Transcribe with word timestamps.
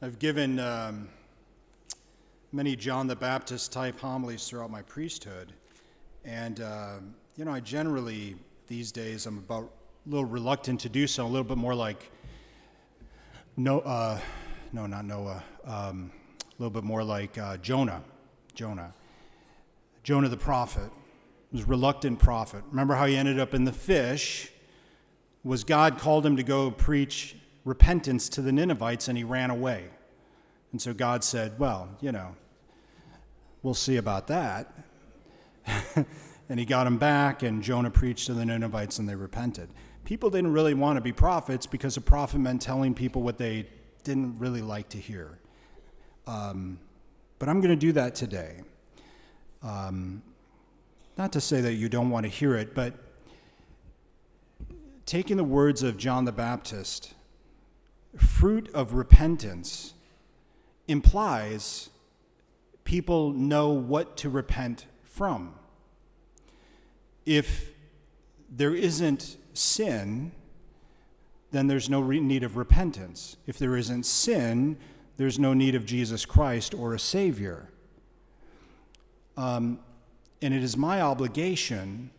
I've 0.00 0.20
given 0.20 0.60
um, 0.60 1.08
many 2.52 2.76
John 2.76 3.08
the 3.08 3.16
Baptist 3.16 3.72
type 3.72 3.98
homilies 3.98 4.46
throughout 4.46 4.70
my 4.70 4.82
priesthood. 4.82 5.52
And, 6.24 6.60
uh, 6.60 6.98
you 7.36 7.44
know, 7.44 7.50
I 7.50 7.58
generally, 7.58 8.36
these 8.68 8.92
days, 8.92 9.26
I'm 9.26 9.38
about 9.38 9.72
a 10.06 10.08
little 10.08 10.24
reluctant 10.24 10.78
to 10.82 10.88
do 10.88 11.08
so, 11.08 11.26
a 11.26 11.26
little 11.26 11.42
bit 11.42 11.58
more 11.58 11.74
like, 11.74 12.12
no, 13.56 13.80
uh, 13.80 14.20
no, 14.72 14.86
not 14.86 15.04
Noah, 15.04 15.42
um, 15.64 16.12
a 16.38 16.62
little 16.62 16.70
bit 16.70 16.84
more 16.84 17.02
like 17.02 17.36
uh, 17.36 17.56
Jonah. 17.56 18.04
Jonah. 18.54 18.94
Jonah 20.04 20.28
the 20.28 20.36
prophet 20.36 20.92
was 21.50 21.64
reluctant 21.64 22.20
prophet. 22.20 22.62
Remember 22.70 22.94
how 22.94 23.06
he 23.06 23.16
ended 23.16 23.40
up 23.40 23.52
in 23.52 23.64
the 23.64 23.72
fish? 23.72 24.52
Was 25.42 25.64
God 25.64 25.98
called 25.98 26.24
him 26.24 26.36
to 26.36 26.44
go 26.44 26.70
preach 26.70 27.34
repentance 27.64 28.28
to 28.30 28.42
the 28.42 28.52
Ninevites 28.52 29.08
and 29.08 29.18
he 29.18 29.24
ran 29.24 29.50
away. 29.50 29.84
And 30.72 30.80
so 30.80 30.92
God 30.92 31.24
said, 31.24 31.58
Well, 31.58 31.88
you 32.00 32.12
know, 32.12 32.36
we'll 33.62 33.74
see 33.74 33.96
about 33.96 34.26
that. 34.28 34.72
and 36.48 36.58
he 36.58 36.64
got 36.64 36.86
him 36.86 36.98
back, 36.98 37.42
and 37.42 37.62
Jonah 37.62 37.90
preached 37.90 38.26
to 38.26 38.34
the 38.34 38.44
Ninevites 38.44 38.98
and 38.98 39.08
they 39.08 39.14
repented. 39.14 39.68
People 40.04 40.30
didn't 40.30 40.52
really 40.52 40.74
want 40.74 40.96
to 40.96 41.00
be 41.00 41.12
prophets 41.12 41.66
because 41.66 41.96
a 41.96 42.00
prophet 42.00 42.38
meant 42.38 42.62
telling 42.62 42.94
people 42.94 43.22
what 43.22 43.36
they 43.36 43.68
didn't 44.04 44.38
really 44.38 44.62
like 44.62 44.88
to 44.90 44.98
hear. 44.98 45.38
Um, 46.26 46.78
but 47.38 47.48
I'm 47.48 47.60
going 47.60 47.70
to 47.70 47.76
do 47.76 47.92
that 47.92 48.14
today. 48.14 48.62
Um, 49.62 50.22
not 51.18 51.32
to 51.32 51.40
say 51.40 51.60
that 51.60 51.74
you 51.74 51.88
don't 51.88 52.10
want 52.10 52.24
to 52.24 52.30
hear 52.30 52.54
it, 52.54 52.74
but 52.74 52.94
taking 55.04 55.36
the 55.36 55.44
words 55.44 55.82
of 55.82 55.96
John 55.96 56.24
the 56.24 56.32
Baptist 56.32 57.14
fruit 58.16 58.70
of 58.74 58.94
repentance 58.94 59.94
implies 60.86 61.90
people 62.84 63.32
know 63.32 63.68
what 63.68 64.16
to 64.16 64.30
repent 64.30 64.86
from. 65.04 65.54
If 67.26 67.74
there 68.48 68.74
isn't 68.74 69.36
sin, 69.52 70.32
then 71.50 71.66
there's 71.66 71.90
no 71.90 72.02
need 72.02 72.42
of 72.42 72.56
repentance. 72.56 73.36
If 73.46 73.58
there 73.58 73.76
isn't 73.76 74.04
sin, 74.04 74.78
there's 75.18 75.38
no 75.38 75.52
need 75.52 75.74
of 75.74 75.84
Jesus 75.84 76.24
Christ 76.24 76.74
or 76.74 76.94
a 76.94 76.98
Savior. 76.98 77.68
Um, 79.36 79.80
and 80.40 80.54
it 80.54 80.62
is 80.62 80.76
my 80.76 81.00
obligation 81.00 82.10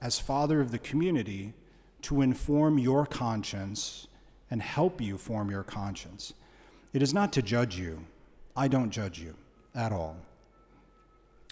as 0.00 0.18
father 0.18 0.60
of 0.60 0.70
the 0.70 0.78
community 0.78 1.54
to 2.02 2.20
inform 2.20 2.78
your 2.78 3.06
conscience 3.06 4.06
and 4.50 4.62
help 4.62 5.00
you 5.00 5.18
form 5.18 5.50
your 5.50 5.62
conscience. 5.62 6.32
It 6.92 7.02
is 7.02 7.12
not 7.12 7.32
to 7.34 7.42
judge 7.42 7.78
you. 7.78 8.04
I 8.56 8.68
don't 8.68 8.90
judge 8.90 9.18
you 9.18 9.34
at 9.74 9.92
all. 9.92 10.16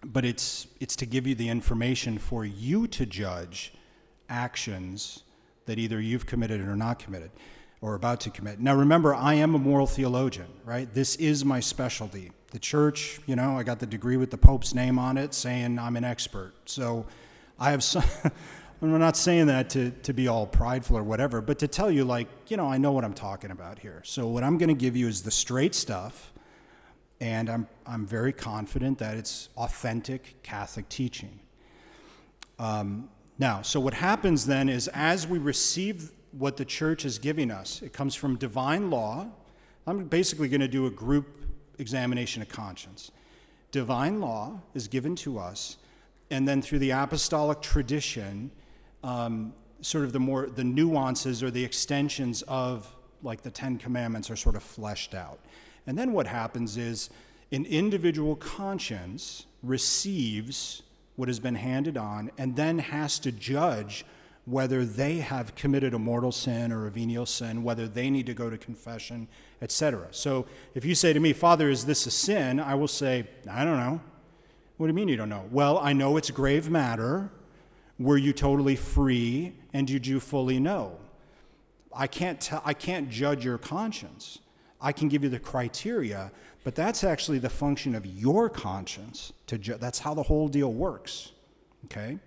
But 0.04 0.24
it's, 0.24 0.66
it's 0.80 0.96
to 0.96 1.06
give 1.06 1.26
you 1.26 1.34
the 1.34 1.48
information 1.48 2.18
for 2.18 2.44
you 2.44 2.86
to 2.88 3.06
judge 3.06 3.72
actions 4.28 5.22
that 5.66 5.78
either 5.78 6.00
you've 6.00 6.26
committed 6.26 6.60
or 6.60 6.76
not 6.76 6.98
committed 6.98 7.30
or 7.80 7.94
about 7.94 8.20
to 8.20 8.30
commit. 8.30 8.60
Now, 8.60 8.74
remember, 8.74 9.14
I 9.14 9.34
am 9.34 9.54
a 9.54 9.58
moral 9.58 9.86
theologian, 9.86 10.48
right? 10.64 10.92
This 10.92 11.16
is 11.16 11.44
my 11.44 11.60
specialty. 11.60 12.32
The 12.50 12.58
church, 12.58 13.20
you 13.26 13.36
know, 13.36 13.58
I 13.58 13.62
got 13.62 13.80
the 13.80 13.86
degree 13.86 14.16
with 14.16 14.30
the 14.30 14.38
Pope's 14.38 14.74
name 14.74 14.98
on 14.98 15.18
it 15.18 15.34
saying 15.34 15.78
I'm 15.78 15.96
an 15.96 16.04
expert. 16.04 16.54
So 16.64 17.06
I 17.58 17.70
have 17.70 17.82
some. 17.82 18.04
I'm 18.82 18.98
not 18.98 19.16
saying 19.16 19.46
that 19.46 19.70
to, 19.70 19.90
to 20.02 20.12
be 20.12 20.28
all 20.28 20.46
prideful 20.46 20.96
or 20.96 21.02
whatever, 21.02 21.40
but 21.40 21.58
to 21.60 21.68
tell 21.68 21.90
you, 21.90 22.04
like, 22.04 22.28
you 22.48 22.56
know, 22.56 22.66
I 22.66 22.76
know 22.76 22.92
what 22.92 23.04
I'm 23.04 23.14
talking 23.14 23.50
about 23.50 23.78
here. 23.78 24.02
So, 24.04 24.26
what 24.26 24.44
I'm 24.44 24.58
going 24.58 24.68
to 24.68 24.74
give 24.74 24.96
you 24.96 25.08
is 25.08 25.22
the 25.22 25.30
straight 25.30 25.74
stuff, 25.74 26.32
and 27.20 27.48
I'm, 27.48 27.66
I'm 27.86 28.06
very 28.06 28.32
confident 28.32 28.98
that 28.98 29.16
it's 29.16 29.48
authentic 29.56 30.42
Catholic 30.42 30.88
teaching. 30.88 31.40
Um, 32.58 33.08
now, 33.38 33.62
so 33.62 33.80
what 33.80 33.94
happens 33.94 34.46
then 34.46 34.68
is 34.68 34.88
as 34.88 35.26
we 35.26 35.38
receive 35.38 36.12
what 36.32 36.56
the 36.56 36.64
church 36.64 37.04
is 37.04 37.18
giving 37.18 37.50
us, 37.50 37.82
it 37.82 37.92
comes 37.92 38.14
from 38.14 38.36
divine 38.36 38.90
law. 38.90 39.26
I'm 39.86 40.04
basically 40.04 40.48
going 40.48 40.60
to 40.60 40.68
do 40.68 40.86
a 40.86 40.90
group 40.90 41.26
examination 41.78 42.42
of 42.42 42.48
conscience. 42.48 43.10
Divine 43.72 44.20
law 44.20 44.60
is 44.74 44.86
given 44.86 45.16
to 45.16 45.38
us, 45.38 45.78
and 46.30 46.46
then 46.46 46.62
through 46.62 46.78
the 46.78 46.90
apostolic 46.90 47.60
tradition, 47.60 48.52
um, 49.04 49.52
sort 49.82 50.04
of 50.04 50.12
the 50.12 50.18
more 50.18 50.46
the 50.46 50.64
nuances 50.64 51.42
or 51.42 51.50
the 51.50 51.62
extensions 51.62 52.42
of 52.42 52.92
like 53.22 53.42
the 53.42 53.50
Ten 53.50 53.78
Commandments 53.78 54.30
are 54.30 54.36
sort 54.36 54.56
of 54.56 54.62
fleshed 54.62 55.14
out. 55.14 55.38
And 55.86 55.96
then 55.96 56.12
what 56.12 56.26
happens 56.26 56.76
is 56.76 57.10
an 57.52 57.66
individual 57.66 58.34
conscience 58.36 59.46
receives 59.62 60.82
what 61.16 61.28
has 61.28 61.38
been 61.38 61.54
handed 61.54 61.96
on 61.96 62.30
and 62.38 62.56
then 62.56 62.78
has 62.78 63.18
to 63.20 63.30
judge 63.30 64.04
whether 64.46 64.84
they 64.84 65.16
have 65.16 65.54
committed 65.54 65.94
a 65.94 65.98
mortal 65.98 66.32
sin 66.32 66.70
or 66.72 66.86
a 66.86 66.90
venial 66.90 67.24
sin, 67.24 67.62
whether 67.62 67.86
they 67.88 68.10
need 68.10 68.26
to 68.26 68.34
go 68.34 68.50
to 68.50 68.58
confession, 68.58 69.26
etc. 69.62 70.08
So 70.10 70.46
if 70.74 70.84
you 70.84 70.94
say 70.94 71.12
to 71.12 71.20
me, 71.20 71.32
Father, 71.32 71.70
is 71.70 71.86
this 71.86 72.06
a 72.06 72.10
sin? 72.10 72.60
I 72.60 72.74
will 72.74 72.88
say, 72.88 73.26
I 73.50 73.64
don't 73.64 73.78
know. 73.78 74.00
What 74.76 74.86
do 74.86 74.90
you 74.90 74.94
mean 74.94 75.08
you 75.08 75.16
don't 75.16 75.28
know? 75.28 75.48
Well, 75.50 75.78
I 75.78 75.92
know 75.92 76.16
it's 76.16 76.30
grave 76.30 76.68
matter. 76.68 77.30
Were 77.98 78.16
you 78.16 78.32
totally 78.32 78.76
free 78.76 79.54
and 79.72 79.86
did 79.86 80.06
you 80.06 80.20
fully 80.20 80.58
know? 80.58 80.98
I 81.94 82.06
can't, 82.06 82.40
tell, 82.40 82.60
I 82.64 82.74
can't 82.74 83.08
judge 83.08 83.44
your 83.44 83.58
conscience. 83.58 84.40
I 84.80 84.92
can 84.92 85.08
give 85.08 85.22
you 85.22 85.30
the 85.30 85.38
criteria, 85.38 86.32
but 86.64 86.74
that's 86.74 87.04
actually 87.04 87.38
the 87.38 87.48
function 87.48 87.94
of 87.94 88.04
your 88.04 88.48
conscience. 88.48 89.32
To 89.46 89.58
ju- 89.58 89.76
that's 89.78 90.00
how 90.00 90.12
the 90.14 90.24
whole 90.24 90.48
deal 90.48 90.72
works. 90.72 91.32
Okay? 91.84 92.18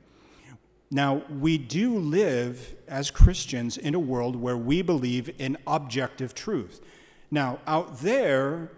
Now, 0.89 1.23
we 1.29 1.57
do 1.57 1.97
live 1.99 2.75
as 2.87 3.11
Christians 3.11 3.77
in 3.77 3.93
a 3.93 3.99
world 3.99 4.37
where 4.37 4.55
we 4.55 4.81
believe 4.81 5.29
in 5.37 5.57
objective 5.67 6.33
truth. 6.33 6.79
Now, 7.29 7.59
out 7.67 7.99
there, 7.99 8.71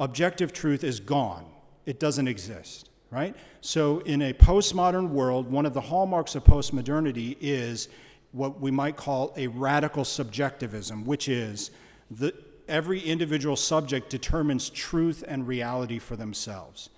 objective 0.00 0.52
truth 0.52 0.82
is 0.82 0.98
gone, 0.98 1.46
it 1.86 2.00
doesn't 2.00 2.26
exist 2.26 2.88
right? 3.12 3.36
So, 3.60 3.98
in 4.00 4.22
a 4.22 4.32
postmodern 4.32 5.10
world, 5.10 5.50
one 5.50 5.66
of 5.66 5.74
the 5.74 5.82
hallmarks 5.82 6.34
of 6.34 6.42
postmodernity 6.44 7.36
is 7.40 7.88
what 8.32 8.58
we 8.58 8.70
might 8.70 8.96
call 8.96 9.34
a 9.36 9.46
radical 9.48 10.04
subjectivism, 10.04 11.04
which 11.04 11.28
is 11.28 11.70
that 12.10 12.34
every 12.66 13.00
individual 13.00 13.54
subject 13.54 14.08
determines 14.08 14.70
truth 14.70 15.22
and 15.28 15.46
reality 15.46 15.98
for 15.98 16.16
themselves. 16.16 16.88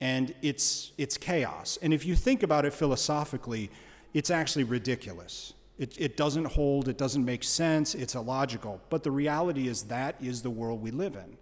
And 0.00 0.34
it's, 0.42 0.90
it's 0.98 1.16
chaos. 1.16 1.78
And 1.80 1.94
if 1.94 2.04
you 2.04 2.16
think 2.16 2.42
about 2.42 2.64
it 2.64 2.72
philosophically, 2.74 3.70
it's 4.12 4.30
actually 4.30 4.64
ridiculous. 4.64 5.52
It, 5.78 5.94
it 6.00 6.16
doesn't 6.16 6.46
hold, 6.46 6.88
it 6.88 6.98
doesn't 6.98 7.24
make 7.24 7.44
sense, 7.44 7.94
it's 7.94 8.16
illogical. 8.16 8.80
But 8.90 9.04
the 9.04 9.10
reality 9.12 9.68
is 9.68 9.84
that 9.84 10.16
is 10.20 10.42
the 10.42 10.50
world 10.50 10.82
we 10.82 10.90
live 10.90 11.14
in. 11.14 11.36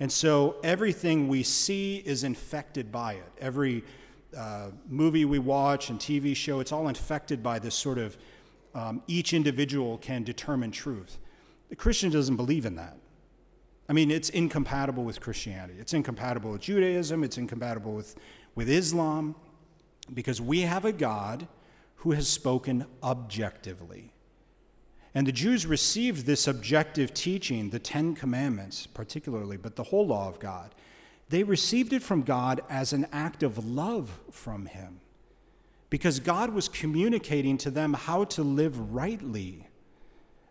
And 0.00 0.10
so 0.10 0.56
everything 0.64 1.28
we 1.28 1.42
see 1.42 2.02
is 2.04 2.24
infected 2.24 2.90
by 2.90 3.14
it. 3.14 3.32
Every 3.40 3.84
uh, 4.36 4.70
movie 4.88 5.24
we 5.24 5.38
watch 5.38 5.90
and 5.90 5.98
TV 5.98 6.34
show, 6.34 6.60
it's 6.60 6.72
all 6.72 6.88
infected 6.88 7.42
by 7.42 7.58
this 7.58 7.74
sort 7.74 7.98
of 7.98 8.16
um, 8.74 9.02
each 9.06 9.32
individual 9.32 9.98
can 9.98 10.24
determine 10.24 10.70
truth. 10.70 11.18
The 11.68 11.76
Christian 11.76 12.10
doesn't 12.10 12.36
believe 12.36 12.66
in 12.66 12.76
that. 12.76 12.96
I 13.88 13.92
mean, 13.92 14.10
it's 14.10 14.30
incompatible 14.30 15.04
with 15.04 15.20
Christianity. 15.20 15.78
It's 15.78 15.92
incompatible 15.92 16.52
with 16.52 16.62
Judaism. 16.62 17.24
It's 17.24 17.36
incompatible 17.36 17.92
with, 17.92 18.14
with 18.54 18.68
Islam 18.68 19.34
because 20.14 20.40
we 20.40 20.60
have 20.62 20.84
a 20.84 20.92
God 20.92 21.46
who 21.96 22.12
has 22.12 22.28
spoken 22.28 22.86
objectively. 23.02 24.12
And 25.14 25.26
the 25.26 25.32
Jews 25.32 25.66
received 25.66 26.24
this 26.24 26.48
objective 26.48 27.12
teaching, 27.12 27.70
the 27.70 27.78
Ten 27.78 28.14
Commandments 28.14 28.86
particularly, 28.86 29.56
but 29.56 29.76
the 29.76 29.82
whole 29.84 30.06
law 30.06 30.28
of 30.28 30.38
God. 30.38 30.74
They 31.28 31.42
received 31.42 31.92
it 31.92 32.02
from 32.02 32.22
God 32.22 32.62
as 32.68 32.92
an 32.92 33.06
act 33.12 33.42
of 33.42 33.64
love 33.64 34.20
from 34.30 34.66
Him 34.66 35.00
because 35.90 36.20
God 36.20 36.54
was 36.54 36.68
communicating 36.68 37.58
to 37.58 37.70
them 37.70 37.92
how 37.92 38.24
to 38.24 38.42
live 38.42 38.94
rightly, 38.94 39.68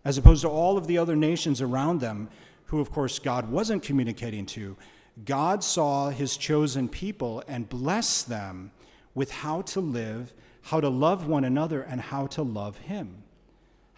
as 0.05 0.19
opposed 0.19 0.43
to 0.43 0.49
all 0.49 0.77
of 0.77 0.85
the 0.85 0.99
other 0.99 1.15
nations 1.15 1.61
around 1.61 1.99
them, 1.99 2.29
who, 2.65 2.79
of 2.79 2.91
course, 2.91 3.17
God 3.17 3.49
wasn't 3.49 3.81
communicating 3.81 4.45
to. 4.47 4.77
God 5.25 5.63
saw 5.63 6.09
His 6.09 6.37
chosen 6.37 6.87
people 6.87 7.43
and 7.47 7.67
blessed 7.67 8.29
them 8.29 8.71
with 9.15 9.31
how 9.31 9.61
to 9.63 9.79
live, 9.79 10.33
how 10.61 10.79
to 10.79 10.89
love 10.89 11.27
one 11.27 11.43
another, 11.43 11.81
and 11.81 11.99
how 11.99 12.27
to 12.27 12.43
love 12.43 12.77
Him 12.77 13.23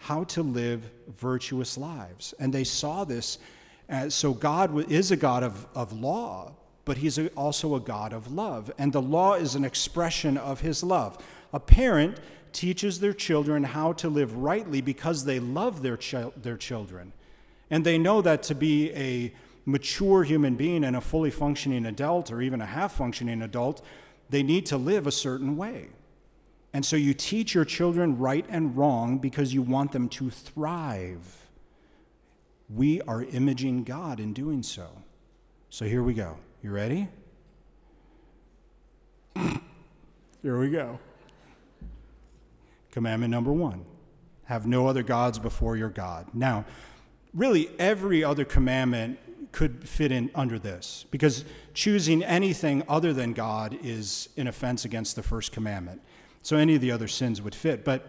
how 0.04 0.24
to 0.24 0.42
live 0.42 0.90
virtuous 1.08 1.76
lives. 1.78 2.34
And 2.38 2.52
they 2.52 2.64
saw 2.64 3.04
this 3.04 3.38
as 3.88 4.14
so 4.14 4.32
God 4.32 4.90
is 4.90 5.10
a 5.10 5.16
God 5.16 5.42
of, 5.42 5.66
of 5.74 5.92
law, 5.92 6.52
but 6.84 6.98
he's 6.98 7.18
a, 7.18 7.28
also 7.30 7.74
a 7.74 7.80
God 7.80 8.12
of 8.12 8.32
love. 8.32 8.70
And 8.78 8.92
the 8.92 9.02
law 9.02 9.34
is 9.34 9.54
an 9.54 9.64
expression 9.64 10.36
of 10.36 10.60
his 10.60 10.82
love. 10.82 11.18
A 11.52 11.60
parent 11.60 12.18
teaches 12.52 13.00
their 13.00 13.12
children 13.12 13.64
how 13.64 13.92
to 13.94 14.08
live 14.08 14.36
rightly 14.36 14.80
because 14.80 15.24
they 15.24 15.40
love 15.40 15.82
their, 15.82 15.98
their 16.36 16.56
children. 16.56 17.12
And 17.70 17.84
they 17.84 17.98
know 17.98 18.22
that 18.22 18.42
to 18.44 18.54
be 18.54 18.92
a, 18.92 19.32
mature 19.66 20.24
human 20.24 20.56
being 20.56 20.84
and 20.84 20.96
a 20.96 21.00
fully 21.00 21.30
functioning 21.30 21.86
adult 21.86 22.30
or 22.30 22.42
even 22.42 22.60
a 22.60 22.66
half 22.66 22.92
functioning 22.94 23.42
adult, 23.42 23.84
they 24.30 24.42
need 24.42 24.66
to 24.66 24.76
live 24.76 25.06
a 25.06 25.12
certain 25.12 25.56
way. 25.56 25.88
And 26.74 26.84
so 26.84 26.96
you 26.96 27.14
teach 27.14 27.54
your 27.54 27.64
children 27.64 28.18
right 28.18 28.44
and 28.48 28.76
wrong 28.76 29.18
because 29.18 29.54
you 29.54 29.62
want 29.62 29.92
them 29.92 30.08
to 30.10 30.28
thrive. 30.28 31.48
We 32.68 33.00
are 33.02 33.22
imaging 33.22 33.84
God 33.84 34.18
in 34.18 34.32
doing 34.32 34.64
so. 34.64 34.88
So 35.70 35.84
here 35.84 36.02
we 36.02 36.14
go. 36.14 36.36
You 36.64 36.72
ready? 36.72 37.06
here 39.36 40.58
we 40.58 40.68
go. 40.70 40.98
Commandment 42.90 43.30
number 43.30 43.52
one 43.52 43.84
have 44.46 44.66
no 44.66 44.88
other 44.88 45.04
gods 45.04 45.38
before 45.38 45.76
your 45.76 45.88
God. 45.88 46.26
Now, 46.34 46.64
really, 47.32 47.70
every 47.78 48.24
other 48.24 48.44
commandment 48.44 49.20
could 49.52 49.88
fit 49.88 50.10
in 50.10 50.28
under 50.34 50.58
this 50.58 51.06
because 51.12 51.44
choosing 51.72 52.24
anything 52.24 52.82
other 52.88 53.12
than 53.12 53.32
God 53.32 53.78
is 53.82 54.28
an 54.36 54.48
offense 54.48 54.84
against 54.84 55.14
the 55.14 55.22
first 55.22 55.52
commandment. 55.52 56.02
So 56.44 56.58
any 56.58 56.74
of 56.74 56.82
the 56.82 56.92
other 56.92 57.08
sins 57.08 57.40
would 57.40 57.54
fit. 57.54 57.84
But 57.84 58.06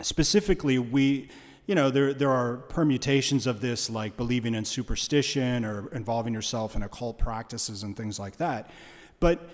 specifically, 0.00 0.78
we, 0.78 1.28
you 1.66 1.74
know, 1.74 1.90
there, 1.90 2.14
there 2.14 2.30
are 2.30 2.58
permutations 2.58 3.48
of 3.48 3.60
this 3.60 3.90
like 3.90 4.16
believing 4.16 4.54
in 4.54 4.64
superstition 4.64 5.64
or 5.64 5.88
involving 5.92 6.32
yourself 6.32 6.76
in 6.76 6.84
occult 6.84 7.18
practices 7.18 7.82
and 7.82 7.96
things 7.96 8.16
like 8.16 8.36
that. 8.36 8.70
But 9.18 9.50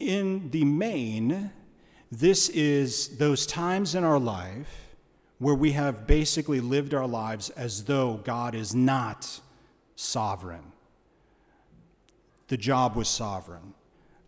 in 0.00 0.50
the 0.50 0.64
main, 0.64 1.52
this 2.10 2.48
is 2.48 3.18
those 3.18 3.46
times 3.46 3.94
in 3.94 4.02
our 4.02 4.18
life 4.18 4.96
where 5.38 5.54
we 5.54 5.72
have 5.72 6.08
basically 6.08 6.60
lived 6.60 6.92
our 6.92 7.06
lives 7.06 7.50
as 7.50 7.84
though 7.84 8.20
God 8.24 8.56
is 8.56 8.74
not 8.74 9.40
sovereign. 9.94 10.72
The 12.48 12.56
job 12.56 12.96
was 12.96 13.08
sovereign. 13.08 13.74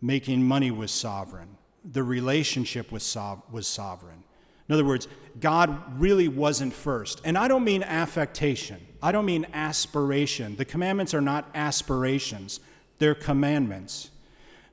Making 0.00 0.44
money 0.44 0.70
was 0.70 0.93
sovereign. 0.93 1.56
The 1.90 2.02
relationship 2.02 2.90
was, 2.90 3.02
sov- 3.02 3.42
was 3.50 3.66
sovereign. 3.66 4.24
In 4.68 4.74
other 4.74 4.84
words, 4.84 5.06
God 5.38 6.00
really 6.00 6.28
wasn't 6.28 6.72
first. 6.72 7.20
And 7.24 7.38
I 7.38 7.48
don't 7.48 7.64
mean 7.64 7.82
affectation, 7.82 8.84
I 9.02 9.12
don't 9.12 9.24
mean 9.24 9.46
aspiration. 9.52 10.56
The 10.56 10.64
commandments 10.64 11.14
are 11.14 11.20
not 11.20 11.48
aspirations, 11.54 12.60
they're 12.98 13.14
commandments. 13.14 14.10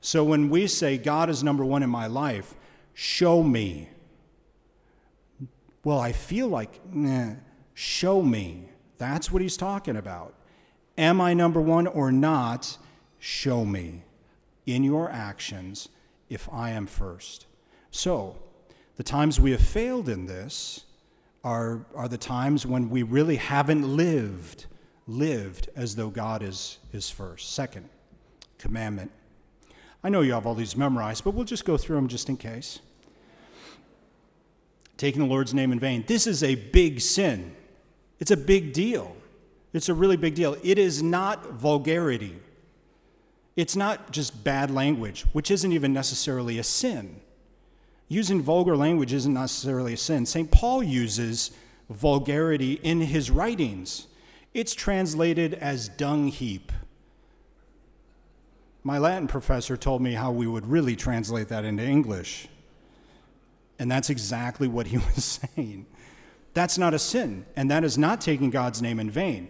So 0.00 0.22
when 0.22 0.50
we 0.50 0.66
say 0.66 0.98
God 0.98 1.30
is 1.30 1.42
number 1.42 1.64
one 1.64 1.82
in 1.82 1.88
my 1.88 2.06
life, 2.06 2.54
show 2.92 3.42
me. 3.42 3.88
Well, 5.82 5.98
I 5.98 6.12
feel 6.12 6.48
like, 6.48 6.80
nah, 6.92 7.34
show 7.72 8.20
me. 8.22 8.68
That's 8.98 9.30
what 9.30 9.40
he's 9.42 9.56
talking 9.56 9.96
about. 9.96 10.34
Am 10.96 11.20
I 11.20 11.34
number 11.34 11.60
one 11.60 11.86
or 11.86 12.12
not? 12.12 12.78
Show 13.18 13.64
me 13.64 14.02
in 14.66 14.84
your 14.84 15.10
actions 15.10 15.88
if 16.34 16.48
I 16.52 16.70
am 16.70 16.86
first. 16.86 17.46
So, 17.90 18.36
the 18.96 19.02
times 19.02 19.40
we 19.40 19.52
have 19.52 19.60
failed 19.60 20.08
in 20.08 20.26
this 20.26 20.84
are, 21.42 21.86
are 21.94 22.08
the 22.08 22.18
times 22.18 22.66
when 22.66 22.90
we 22.90 23.02
really 23.02 23.36
haven't 23.36 23.96
lived, 23.96 24.66
lived 25.06 25.68
as 25.76 25.96
though 25.96 26.10
God 26.10 26.42
is, 26.42 26.78
is 26.92 27.10
first. 27.10 27.52
Second, 27.52 27.88
commandment. 28.58 29.10
I 30.02 30.08
know 30.10 30.20
you 30.20 30.32
have 30.32 30.46
all 30.46 30.54
these 30.54 30.76
memorized, 30.76 31.24
but 31.24 31.32
we'll 31.32 31.44
just 31.44 31.64
go 31.64 31.76
through 31.76 31.96
them 31.96 32.08
just 32.08 32.28
in 32.28 32.36
case. 32.36 32.80
Taking 34.96 35.22
the 35.22 35.28
Lord's 35.28 35.54
name 35.54 35.72
in 35.72 35.80
vain. 35.80 36.04
This 36.06 36.26
is 36.26 36.42
a 36.42 36.54
big 36.54 37.00
sin. 37.00 37.54
It's 38.20 38.30
a 38.30 38.36
big 38.36 38.72
deal. 38.72 39.16
It's 39.72 39.88
a 39.88 39.94
really 39.94 40.16
big 40.16 40.34
deal. 40.34 40.56
It 40.62 40.78
is 40.78 41.02
not 41.02 41.52
vulgarity. 41.52 42.38
It's 43.56 43.76
not 43.76 44.10
just 44.10 44.42
bad 44.44 44.70
language, 44.70 45.24
which 45.32 45.50
isn't 45.50 45.72
even 45.72 45.92
necessarily 45.92 46.58
a 46.58 46.64
sin. 46.64 47.20
Using 48.08 48.42
vulgar 48.42 48.76
language 48.76 49.12
isn't 49.12 49.32
necessarily 49.32 49.94
a 49.94 49.96
sin. 49.96 50.26
St. 50.26 50.50
Paul 50.50 50.82
uses 50.82 51.50
vulgarity 51.88 52.74
in 52.74 53.00
his 53.00 53.30
writings. 53.30 54.06
It's 54.52 54.74
translated 54.74 55.54
as 55.54 55.88
dung 55.88 56.28
heap. 56.28 56.72
My 58.82 58.98
Latin 58.98 59.28
professor 59.28 59.76
told 59.76 60.02
me 60.02 60.12
how 60.12 60.30
we 60.30 60.46
would 60.46 60.66
really 60.66 60.94
translate 60.94 61.48
that 61.48 61.64
into 61.64 61.82
English. 61.82 62.48
And 63.78 63.90
that's 63.90 64.10
exactly 64.10 64.68
what 64.68 64.88
he 64.88 64.98
was 65.14 65.24
saying. 65.24 65.86
That's 66.52 66.78
not 66.78 66.94
a 66.94 66.98
sin, 66.98 67.46
and 67.56 67.70
that 67.70 67.82
is 67.82 67.98
not 67.98 68.20
taking 68.20 68.50
God's 68.50 68.80
name 68.80 69.00
in 69.00 69.10
vain. 69.10 69.48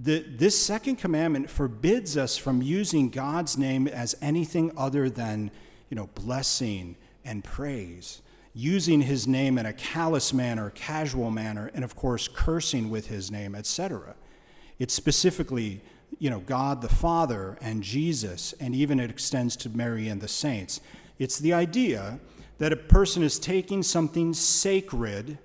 The, 0.00 0.20
this 0.20 0.56
second 0.60 0.96
commandment 0.96 1.50
forbids 1.50 2.16
us 2.16 2.38
from 2.38 2.62
using 2.62 3.10
God's 3.10 3.58
name 3.58 3.88
as 3.88 4.14
anything 4.22 4.70
other 4.76 5.10
than, 5.10 5.50
you 5.90 5.96
know, 5.96 6.08
blessing 6.14 6.94
and 7.24 7.42
praise, 7.42 8.22
using 8.54 9.00
his 9.00 9.26
name 9.26 9.58
in 9.58 9.66
a 9.66 9.72
callous 9.72 10.32
manner, 10.32 10.70
casual 10.70 11.32
manner, 11.32 11.72
and 11.74 11.82
of 11.82 11.96
course 11.96 12.28
cursing 12.28 12.90
with 12.90 13.08
his 13.08 13.32
name, 13.32 13.56
etc. 13.56 14.14
It's 14.78 14.94
specifically, 14.94 15.80
you 16.20 16.30
know, 16.30 16.40
God 16.40 16.80
the 16.80 16.88
Father 16.88 17.58
and 17.60 17.82
Jesus, 17.82 18.54
and 18.60 18.76
even 18.76 19.00
it 19.00 19.10
extends 19.10 19.56
to 19.56 19.68
Mary 19.68 20.06
and 20.06 20.20
the 20.20 20.28
saints. 20.28 20.80
It's 21.18 21.40
the 21.40 21.52
idea 21.52 22.20
that 22.58 22.72
a 22.72 22.76
person 22.76 23.24
is 23.24 23.40
taking 23.40 23.82
something 23.82 24.32
sacred 24.32 25.38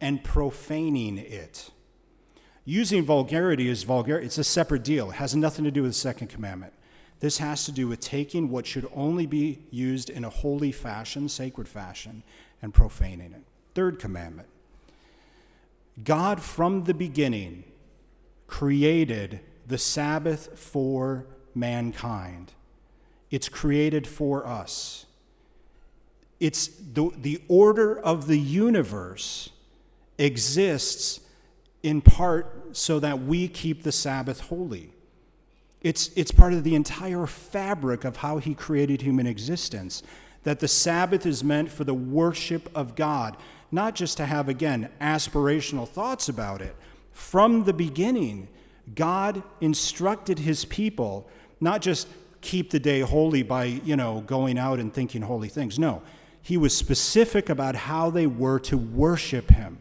and 0.00 0.24
profaning 0.24 1.18
it. 1.18 1.70
Using 2.64 3.04
vulgarity 3.04 3.68
is 3.68 3.82
vulgar, 3.82 4.18
it's 4.18 4.38
a 4.38 4.44
separate 4.44 4.84
deal. 4.84 5.10
It 5.10 5.16
has 5.16 5.34
nothing 5.36 5.64
to 5.64 5.70
do 5.70 5.82
with 5.82 5.90
the 5.90 5.98
second 5.98 6.28
commandment. 6.28 6.72
This 7.20 7.38
has 7.38 7.64
to 7.66 7.72
do 7.72 7.88
with 7.88 8.00
taking 8.00 8.50
what 8.50 8.66
should 8.66 8.88
only 8.94 9.26
be 9.26 9.60
used 9.70 10.10
in 10.10 10.24
a 10.24 10.30
holy 10.30 10.72
fashion, 10.72 11.28
sacred 11.28 11.68
fashion, 11.68 12.22
and 12.62 12.72
profaning 12.72 13.32
it. 13.32 13.42
Third 13.74 13.98
commandment 13.98 14.48
God 16.02 16.40
from 16.40 16.84
the 16.84 16.94
beginning 16.94 17.64
created 18.46 19.40
the 19.66 19.78
Sabbath 19.78 20.58
for 20.58 21.26
mankind, 21.54 22.52
it's 23.30 23.48
created 23.48 24.06
for 24.06 24.46
us. 24.46 25.06
It's 26.40 26.66
the, 26.66 27.10
the 27.16 27.40
order 27.48 27.98
of 27.98 28.26
the 28.26 28.38
universe 28.38 29.50
exists 30.18 31.20
in 31.82 32.00
part 32.00 32.53
so 32.74 32.98
that 33.00 33.22
we 33.22 33.48
keep 33.48 33.82
the 33.82 33.92
Sabbath 33.92 34.40
holy. 34.40 34.90
It's, 35.80 36.10
it's 36.16 36.30
part 36.30 36.52
of 36.52 36.64
the 36.64 36.74
entire 36.74 37.26
fabric 37.26 38.04
of 38.04 38.18
how 38.18 38.38
he 38.38 38.54
created 38.54 39.02
human 39.02 39.26
existence. 39.26 40.02
That 40.42 40.60
the 40.60 40.68
Sabbath 40.68 41.24
is 41.24 41.44
meant 41.44 41.70
for 41.70 41.84
the 41.84 41.94
worship 41.94 42.68
of 42.74 42.94
God, 42.94 43.36
not 43.70 43.94
just 43.94 44.16
to 44.18 44.26
have, 44.26 44.48
again, 44.48 44.90
aspirational 45.00 45.88
thoughts 45.88 46.28
about 46.28 46.60
it. 46.60 46.74
From 47.12 47.64
the 47.64 47.72
beginning, 47.72 48.48
God 48.94 49.42
instructed 49.60 50.40
his 50.40 50.64
people 50.64 51.28
not 51.60 51.80
just 51.80 52.08
keep 52.40 52.70
the 52.70 52.80
day 52.80 53.00
holy 53.00 53.42
by, 53.42 53.64
you 53.64 53.96
know, 53.96 54.22
going 54.26 54.58
out 54.58 54.78
and 54.78 54.92
thinking 54.92 55.22
holy 55.22 55.48
things. 55.48 55.78
No, 55.78 56.02
he 56.42 56.56
was 56.56 56.76
specific 56.76 57.48
about 57.48 57.74
how 57.74 58.10
they 58.10 58.26
were 58.26 58.58
to 58.60 58.76
worship 58.76 59.50
him. 59.50 59.78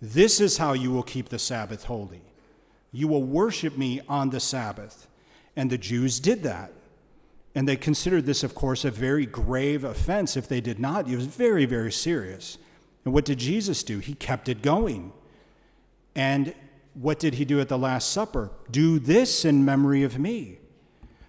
This 0.00 0.40
is 0.40 0.58
how 0.58 0.72
you 0.72 0.90
will 0.90 1.02
keep 1.02 1.28
the 1.28 1.38
Sabbath 1.38 1.84
holy. 1.84 2.22
You 2.92 3.08
will 3.08 3.22
worship 3.22 3.76
me 3.76 4.00
on 4.08 4.30
the 4.30 4.40
Sabbath. 4.40 5.06
And 5.56 5.70
the 5.70 5.78
Jews 5.78 6.20
did 6.20 6.42
that. 6.42 6.72
And 7.54 7.68
they 7.68 7.76
considered 7.76 8.26
this, 8.26 8.42
of 8.42 8.54
course, 8.54 8.84
a 8.84 8.90
very 8.90 9.26
grave 9.26 9.84
offense 9.84 10.36
if 10.36 10.48
they 10.48 10.60
did 10.60 10.78
not. 10.78 11.08
It 11.08 11.16
was 11.16 11.26
very, 11.26 11.66
very 11.66 11.92
serious. 11.92 12.58
And 13.04 13.12
what 13.12 13.24
did 13.24 13.38
Jesus 13.38 13.82
do? 13.82 13.98
He 13.98 14.14
kept 14.14 14.48
it 14.48 14.62
going. 14.62 15.12
And 16.14 16.54
what 16.94 17.18
did 17.18 17.34
he 17.34 17.44
do 17.44 17.60
at 17.60 17.68
the 17.68 17.78
Last 17.78 18.10
Supper? 18.10 18.50
Do 18.70 18.98
this 18.98 19.44
in 19.44 19.64
memory 19.64 20.02
of 20.02 20.18
me. 20.18 20.58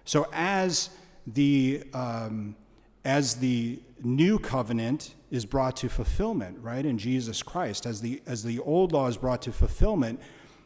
So 0.04 0.28
as 0.32 0.90
the 1.26 1.84
um, 1.92 2.56
as 3.04 3.36
the 3.36 3.80
new 4.02 4.38
covenant 4.38 5.14
is 5.30 5.44
brought 5.44 5.76
to 5.76 5.88
fulfillment, 5.88 6.58
right, 6.60 6.84
in 6.84 6.98
Jesus 6.98 7.42
Christ, 7.42 7.86
as 7.86 8.00
the, 8.00 8.22
as 8.26 8.44
the 8.44 8.58
old 8.60 8.92
law 8.92 9.08
is 9.08 9.16
brought 9.16 9.42
to 9.42 9.52
fulfillment, 9.52 10.20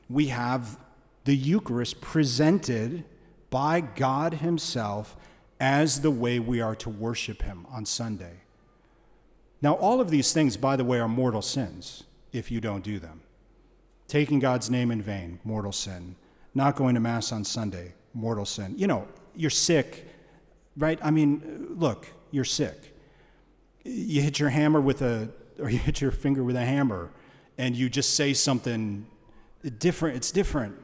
we 0.09 0.27
have 0.29 0.79
the 1.25 1.37
Eucharist 1.37 2.01
presented 2.01 3.05
by 3.51 3.81
God 3.81 4.35
Himself 4.35 5.17
as 5.61 6.01
the 6.01 6.11
way 6.11 6.39
we 6.39 6.61
are 6.61 6.75
to 6.77 6.91
worship 6.91 7.43
Him 7.43 7.67
on 7.71 7.87
Sunday. 7.87 8.41
Now, 9.63 9.75
all 9.75 10.01
of 10.01 10.11
these 10.11 10.33
things, 10.33 10.57
by 10.57 10.77
the 10.77 10.85
way, 10.85 10.99
are 10.99 11.09
mortal 11.09 11.43
sins 11.43 12.05
if 12.33 12.51
you 12.51 12.61
don't 12.61 12.85
do 12.85 12.99
them. 12.99 13.23
Taking 14.09 14.39
God's 14.39 14.71
name 14.71 14.91
in 14.91 15.03
vain, 15.03 15.41
mortal 15.45 15.73
sin. 15.73 16.17
Not 16.55 16.77
going 16.77 16.95
to 16.95 17.01
Mass 17.01 17.33
on 17.33 17.45
Sunday, 17.45 17.95
mortal 18.15 18.45
sin. 18.45 18.75
You 18.77 18.87
know, 18.87 19.09
you're 19.35 19.51
sick, 19.51 20.07
right? 20.77 20.99
I 21.03 21.11
mean, 21.11 21.75
look, 21.77 22.07
you're 22.31 22.45
sick. 22.45 22.95
You 23.85 24.23
hit 24.23 24.39
your 24.39 24.49
hammer 24.49 24.81
with 24.81 25.03
a, 25.03 25.29
or 25.59 25.71
you 25.71 25.79
hit 25.79 26.01
your 26.01 26.11
finger 26.11 26.43
with 26.43 26.57
a 26.57 26.65
hammer, 26.65 27.11
and 27.59 27.77
you 27.77 27.89
just 27.89 28.15
say 28.15 28.35
something 28.35 29.07
different. 29.79 30.17
It's 30.17 30.31
different, 30.31 30.77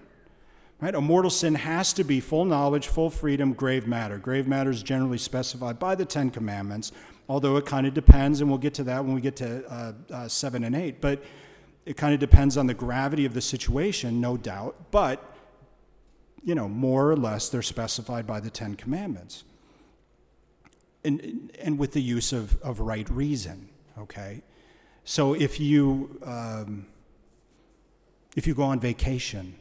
Right? 0.83 0.97
A 0.97 1.01
mortal 1.01 1.31
sin 1.31 1.55
has 1.55 1.93
to 1.93 2.03
be 2.03 2.19
full 2.19 2.45
knowledge, 2.45 2.89
full 2.89 3.09
freedom, 3.09 3.53
grave 3.53 3.87
matter. 3.87 4.19
Grave 4.19 4.49
matter 4.49 4.69
is 4.69 4.83
generally 4.83 5.17
specified 5.17 5.79
by 5.79 5.95
the 5.95 6.05
Ten 6.05 6.29
Commandments, 6.29 6.91
although 7.29 7.57
it 7.57 7.67
kind 7.67 7.87
of 7.87 7.95
depends, 7.95 8.41
and 8.41 8.51
we'll 8.51 8.59
get 8.59 8.75
to 8.75 8.83
that 8.85 9.05
when 9.05 9.15
we 9.15 9.21
get 9.21 9.37
to 9.37 9.65
uh, 9.73 9.93
uh, 10.13 10.27
7 10.27 10.65
and 10.65 10.75
8. 10.75 11.01
But 11.01 11.23
it 11.87 11.97
kind 11.97 12.13
of 12.13 12.19
depends 12.19 12.57
on 12.57 12.67
the 12.67 12.75
gravity 12.75 13.25
of 13.25 13.33
the 13.33 13.41
situation, 13.41 14.21
no 14.21 14.37
doubt. 14.37 14.91
But, 14.91 15.23
you 16.43 16.57
know, 16.57 16.69
more 16.69 17.13
or 17.13 17.17
less, 17.17 17.49
they're 17.49 17.63
specified 17.63 18.27
by 18.27 18.41
the 18.41 18.51
Ten 18.51 18.75
Commandments. 18.75 19.45
And, 21.05 21.51
and 21.61 21.79
with 21.79 21.93
the 21.93 22.03
use 22.03 22.33
of, 22.33 22.61
of 22.63 22.81
right 22.81 23.09
reason, 23.11 23.69
okay? 23.99 24.43
So 25.05 25.35
if 25.35 25.59
you, 25.59 26.21
um, 26.25 26.87
if 28.37 28.47
you 28.47 28.55
go 28.55 28.63
on 28.63 28.79
vacation, 28.79 29.57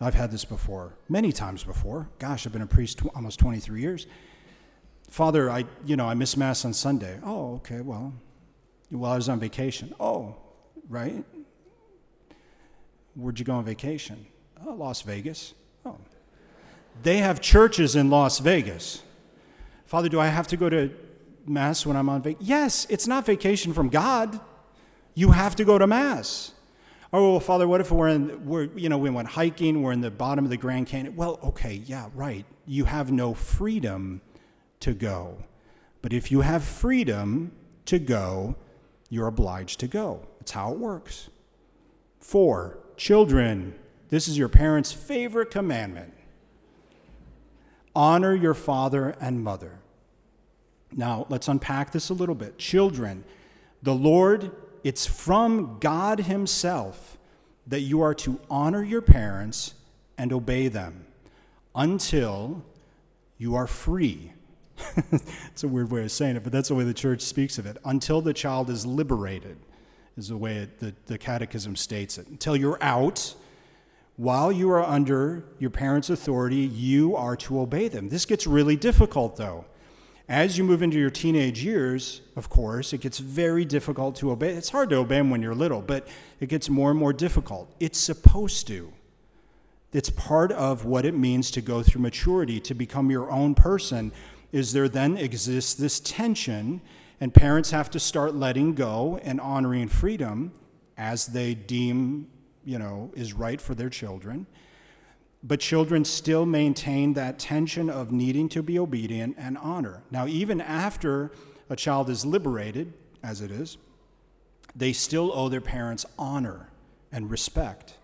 I've 0.00 0.14
had 0.14 0.30
this 0.30 0.44
before, 0.44 0.94
many 1.08 1.32
times 1.32 1.64
before. 1.64 2.08
Gosh, 2.18 2.46
I've 2.46 2.52
been 2.52 2.62
a 2.62 2.66
priest 2.66 2.98
tw- 2.98 3.14
almost 3.14 3.38
23 3.40 3.80
years. 3.80 4.06
Father, 5.08 5.50
I, 5.50 5.64
you 5.84 5.96
know, 5.96 6.06
I 6.08 6.14
miss 6.14 6.36
Mass 6.36 6.64
on 6.64 6.72
Sunday. 6.72 7.18
Oh, 7.24 7.54
okay, 7.56 7.80
well, 7.80 8.12
while 8.90 9.12
I 9.12 9.16
was 9.16 9.28
on 9.28 9.40
vacation. 9.40 9.94
Oh, 9.98 10.36
right? 10.88 11.24
Where'd 13.14 13.38
you 13.38 13.44
go 13.44 13.54
on 13.54 13.64
vacation? 13.64 14.26
Oh, 14.66 14.72
Las 14.72 15.02
Vegas. 15.02 15.54
Oh. 15.84 15.98
They 17.02 17.18
have 17.18 17.40
churches 17.40 17.96
in 17.96 18.10
Las 18.10 18.38
Vegas. 18.38 19.02
Father, 19.84 20.08
do 20.08 20.18
I 20.20 20.28
have 20.28 20.46
to 20.48 20.56
go 20.56 20.68
to 20.68 20.90
Mass 21.46 21.84
when 21.84 21.96
I'm 21.96 22.08
on 22.08 22.22
vacation? 22.22 22.46
Yes, 22.46 22.86
it's 22.88 23.06
not 23.06 23.26
vacation 23.26 23.72
from 23.72 23.88
God. 23.88 24.40
You 25.14 25.30
have 25.30 25.54
to 25.56 25.64
go 25.64 25.78
to 25.78 25.86
Mass. 25.86 26.52
Oh, 27.12 27.32
well, 27.32 27.40
Father, 27.40 27.68
what 27.68 27.80
if 27.80 27.92
we're 27.92 28.08
in, 28.08 28.44
we're, 28.44 28.64
you 28.74 28.88
know, 28.88 28.98
we 28.98 29.08
went 29.08 29.28
hiking, 29.28 29.82
we're 29.82 29.92
in 29.92 30.00
the 30.00 30.10
bottom 30.10 30.44
of 30.44 30.50
the 30.50 30.56
Grand 30.56 30.88
Canyon? 30.88 31.14
Well, 31.14 31.38
okay, 31.44 31.74
yeah, 31.86 32.08
right. 32.14 32.44
You 32.66 32.86
have 32.86 33.12
no 33.12 33.34
freedom 33.34 34.20
to 34.80 34.94
go. 34.94 35.44
But 36.02 36.12
if 36.12 36.32
you 36.32 36.40
have 36.40 36.64
freedom 36.64 37.52
to 37.86 37.98
go, 37.98 38.56
you're 39.10 39.28
obliged 39.28 39.78
to 39.80 39.86
go. 39.86 40.26
That's 40.40 40.50
how 40.50 40.72
it 40.72 40.78
works. 40.78 41.30
Four, 42.18 42.78
children, 42.96 43.78
this 44.08 44.26
is 44.26 44.36
your 44.36 44.48
parents' 44.48 44.92
favorite 44.92 45.50
commandment 45.50 46.12
honor 47.94 48.34
your 48.34 48.54
father 48.54 49.14
and 49.20 49.42
mother. 49.42 49.78
Now, 50.92 51.26
let's 51.28 51.48
unpack 51.48 51.92
this 51.92 52.10
a 52.10 52.14
little 52.14 52.34
bit. 52.34 52.58
Children, 52.58 53.24
the 53.82 53.94
Lord 53.94 54.52
it's 54.84 55.06
from 55.06 55.78
God 55.80 56.20
Himself 56.20 57.16
that 57.66 57.80
you 57.80 58.02
are 58.02 58.14
to 58.16 58.38
honor 58.50 58.84
your 58.84 59.00
parents 59.00 59.72
and 60.18 60.32
obey 60.32 60.68
them 60.68 61.06
until 61.74 62.62
you 63.38 63.54
are 63.54 63.66
free. 63.66 64.32
it's 65.10 65.64
a 65.64 65.68
weird 65.68 65.90
way 65.90 66.04
of 66.04 66.12
saying 66.12 66.36
it, 66.36 66.44
but 66.44 66.52
that's 66.52 66.68
the 66.68 66.74
way 66.74 66.84
the 66.84 66.92
church 66.92 67.22
speaks 67.22 67.56
of 67.56 67.64
it. 67.64 67.78
Until 67.86 68.20
the 68.20 68.34
child 68.34 68.68
is 68.68 68.84
liberated, 68.84 69.56
is 70.18 70.28
the 70.28 70.36
way 70.36 70.56
it, 70.56 70.78
the, 70.78 70.94
the 71.06 71.16
catechism 71.16 71.74
states 71.74 72.18
it. 72.18 72.28
Until 72.28 72.54
you're 72.54 72.78
out, 72.82 73.34
while 74.16 74.52
you 74.52 74.70
are 74.70 74.82
under 74.82 75.44
your 75.58 75.70
parents' 75.70 76.08
authority, 76.10 76.56
you 76.56 77.16
are 77.16 77.36
to 77.36 77.60
obey 77.60 77.88
them. 77.88 78.08
This 78.08 78.24
gets 78.24 78.46
really 78.46 78.76
difficult, 78.76 79.36
though. 79.36 79.64
As 80.28 80.56
you 80.56 80.64
move 80.64 80.82
into 80.82 80.98
your 80.98 81.10
teenage 81.10 81.62
years, 81.62 82.22
of 82.34 82.48
course, 82.48 82.92
it 82.92 83.00
gets 83.02 83.18
very 83.18 83.64
difficult 83.64 84.16
to 84.16 84.30
obey. 84.30 84.50
It's 84.50 84.70
hard 84.70 84.88
to 84.90 84.96
obey 84.96 85.18
them 85.18 85.30
when 85.30 85.42
you're 85.42 85.54
little, 85.54 85.82
but 85.82 86.08
it 86.40 86.48
gets 86.48 86.70
more 86.70 86.90
and 86.90 86.98
more 86.98 87.12
difficult. 87.12 87.74
It's 87.78 87.98
supposed 87.98 88.66
to. 88.68 88.92
It's 89.92 90.10
part 90.10 90.50
of 90.52 90.84
what 90.84 91.04
it 91.04 91.14
means 91.14 91.50
to 91.52 91.60
go 91.60 91.82
through 91.82 92.00
maturity, 92.00 92.58
to 92.60 92.74
become 92.74 93.10
your 93.10 93.30
own 93.30 93.54
person. 93.54 94.12
Is 94.50 94.72
there 94.72 94.88
then 94.88 95.18
exists 95.18 95.74
this 95.74 96.00
tension, 96.00 96.80
and 97.20 97.34
parents 97.34 97.70
have 97.72 97.90
to 97.90 98.00
start 98.00 98.34
letting 98.34 98.74
go 98.74 99.20
and 99.22 99.40
honoring 99.40 99.88
freedom 99.88 100.52
as 100.96 101.26
they 101.26 101.54
deem, 101.54 102.28
you 102.64 102.78
know, 102.78 103.10
is 103.14 103.32
right 103.32 103.60
for 103.60 103.74
their 103.74 103.90
children 103.90 104.46
but 105.46 105.60
children 105.60 106.06
still 106.06 106.46
maintain 106.46 107.12
that 107.12 107.38
tension 107.38 107.90
of 107.90 108.10
needing 108.10 108.48
to 108.48 108.62
be 108.62 108.78
obedient 108.78 109.36
and 109.38 109.58
honor. 109.58 110.02
Now, 110.10 110.26
even 110.26 110.60
after 110.60 111.32
a 111.68 111.76
child 111.76 112.08
is 112.08 112.24
liberated, 112.24 112.94
as 113.22 113.42
it 113.42 113.50
is, 113.50 113.76
they 114.74 114.94
still 114.94 115.30
owe 115.34 115.50
their 115.50 115.60
parents 115.60 116.06
honor 116.18 116.70
and 117.12 117.30
respect. 117.30 117.94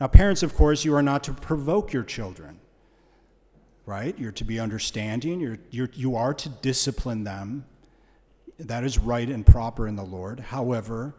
Now, 0.00 0.08
parents, 0.08 0.42
of 0.42 0.54
course, 0.54 0.84
you 0.84 0.94
are 0.96 1.02
not 1.02 1.22
to 1.24 1.32
provoke 1.32 1.92
your 1.92 2.02
children, 2.02 2.58
right? 3.86 4.18
You're 4.18 4.32
to 4.32 4.44
be 4.44 4.58
understanding, 4.58 5.40
you're, 5.40 5.58
you're, 5.70 5.90
you 5.94 6.16
are 6.16 6.34
to 6.34 6.48
discipline 6.48 7.22
them. 7.22 7.64
That 8.58 8.82
is 8.82 8.98
right 8.98 9.28
and 9.28 9.46
proper 9.46 9.86
in 9.86 9.94
the 9.94 10.04
Lord. 10.04 10.40
However, 10.40 11.14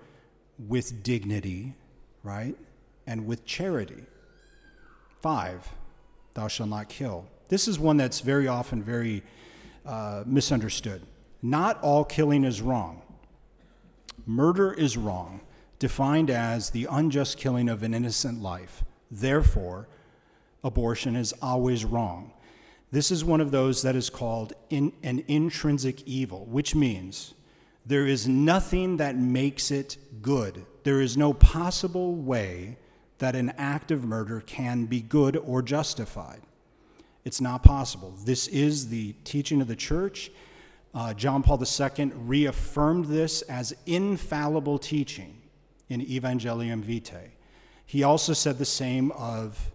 with 0.59 1.03
dignity, 1.03 1.75
right? 2.23 2.55
And 3.05 3.25
with 3.25 3.45
charity. 3.45 4.03
Five, 5.21 5.67
thou 6.33 6.47
shalt 6.47 6.69
not 6.69 6.89
kill. 6.89 7.27
This 7.49 7.67
is 7.67 7.79
one 7.79 7.97
that's 7.97 8.19
very 8.19 8.47
often 8.47 8.83
very 8.83 9.23
uh, 9.85 10.23
misunderstood. 10.25 11.01
Not 11.41 11.81
all 11.81 12.03
killing 12.03 12.43
is 12.43 12.61
wrong. 12.61 13.01
Murder 14.25 14.73
is 14.73 14.97
wrong, 14.97 15.41
defined 15.79 16.29
as 16.29 16.71
the 16.71 16.87
unjust 16.89 17.37
killing 17.37 17.69
of 17.69 17.83
an 17.83 17.93
innocent 17.93 18.41
life. 18.41 18.83
Therefore, 19.09 19.87
abortion 20.63 21.15
is 21.15 21.33
always 21.41 21.85
wrong. 21.85 22.33
This 22.91 23.11
is 23.11 23.23
one 23.23 23.41
of 23.41 23.51
those 23.51 23.81
that 23.83 23.95
is 23.95 24.09
called 24.09 24.53
in, 24.69 24.91
an 25.03 25.23
intrinsic 25.27 26.05
evil, 26.05 26.45
which 26.45 26.75
means 26.75 27.33
there 27.87 28.05
is 28.05 28.27
nothing 28.27 28.97
that 28.97 29.15
makes 29.15 29.71
it 29.71 29.97
good. 30.21 30.65
There 30.83 30.99
is 30.99 31.15
no 31.15 31.33
possible 31.33 32.15
way 32.15 32.77
that 33.19 33.35
an 33.35 33.53
act 33.57 33.91
of 33.91 34.03
murder 34.03 34.41
can 34.41 34.85
be 34.85 35.01
good 35.01 35.37
or 35.37 35.61
justified. 35.61 36.41
It's 37.23 37.41
not 37.41 37.63
possible. 37.63 38.13
This 38.23 38.47
is 38.47 38.89
the 38.89 39.13
teaching 39.23 39.61
of 39.61 39.67
the 39.67 39.75
church. 39.75 40.31
Uh, 40.93 41.13
John 41.13 41.43
Paul 41.43 41.61
II 41.61 42.11
reaffirmed 42.15 43.05
this 43.05 43.41
as 43.43 43.73
infallible 43.85 44.79
teaching 44.79 45.41
in 45.89 46.01
Evangelium 46.01 46.81
Vitae. 46.81 47.31
He 47.85 48.03
also 48.03 48.33
said 48.33 48.57
the 48.57 48.65
same 48.65 49.11
of 49.11 49.71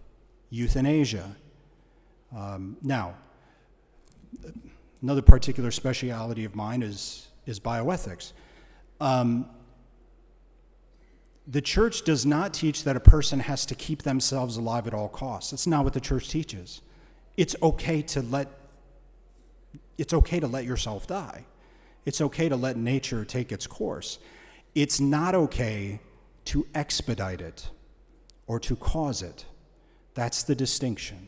euthanasia. 0.51 1.35
Um, 2.35 2.77
now, 2.83 3.15
another 5.01 5.23
particular 5.23 5.71
speciality 5.71 6.45
of 6.45 6.55
mine 6.55 6.83
is, 6.83 7.27
is 7.45 7.59
bioethics. 7.59 8.33
Um, 8.99 9.49
the 11.47 11.61
church 11.61 12.03
does 12.03 12.25
not 12.25 12.53
teach 12.53 12.83
that 12.85 12.95
a 12.95 13.01
person 13.01 13.39
has 13.41 13.65
to 13.65 13.75
keep 13.75 14.03
themselves 14.03 14.57
alive 14.57 14.87
at 14.87 14.93
all 14.93 15.09
costs. 15.09 15.51
That's 15.51 15.67
not 15.67 15.83
what 15.83 15.93
the 15.93 15.99
church 15.99 16.29
teaches. 16.29 16.81
It's 17.35 17.55
okay 17.61 18.01
to 18.03 18.21
let 18.21 18.47
it's 19.97 20.13
okay 20.13 20.39
to 20.39 20.47
let 20.47 20.65
yourself 20.65 21.05
die. 21.05 21.45
It's 22.05 22.19
okay 22.19 22.49
to 22.49 22.55
let 22.55 22.77
nature 22.77 23.23
take 23.23 23.51
its 23.51 23.67
course. 23.67 24.17
It's 24.73 24.99
not 24.99 25.35
okay 25.35 25.99
to 26.45 26.65
expedite 26.73 27.41
it 27.41 27.69
or 28.47 28.59
to 28.61 28.75
cause 28.75 29.21
it. 29.21 29.45
That's 30.15 30.43
the 30.43 30.55
distinction. 30.55 31.27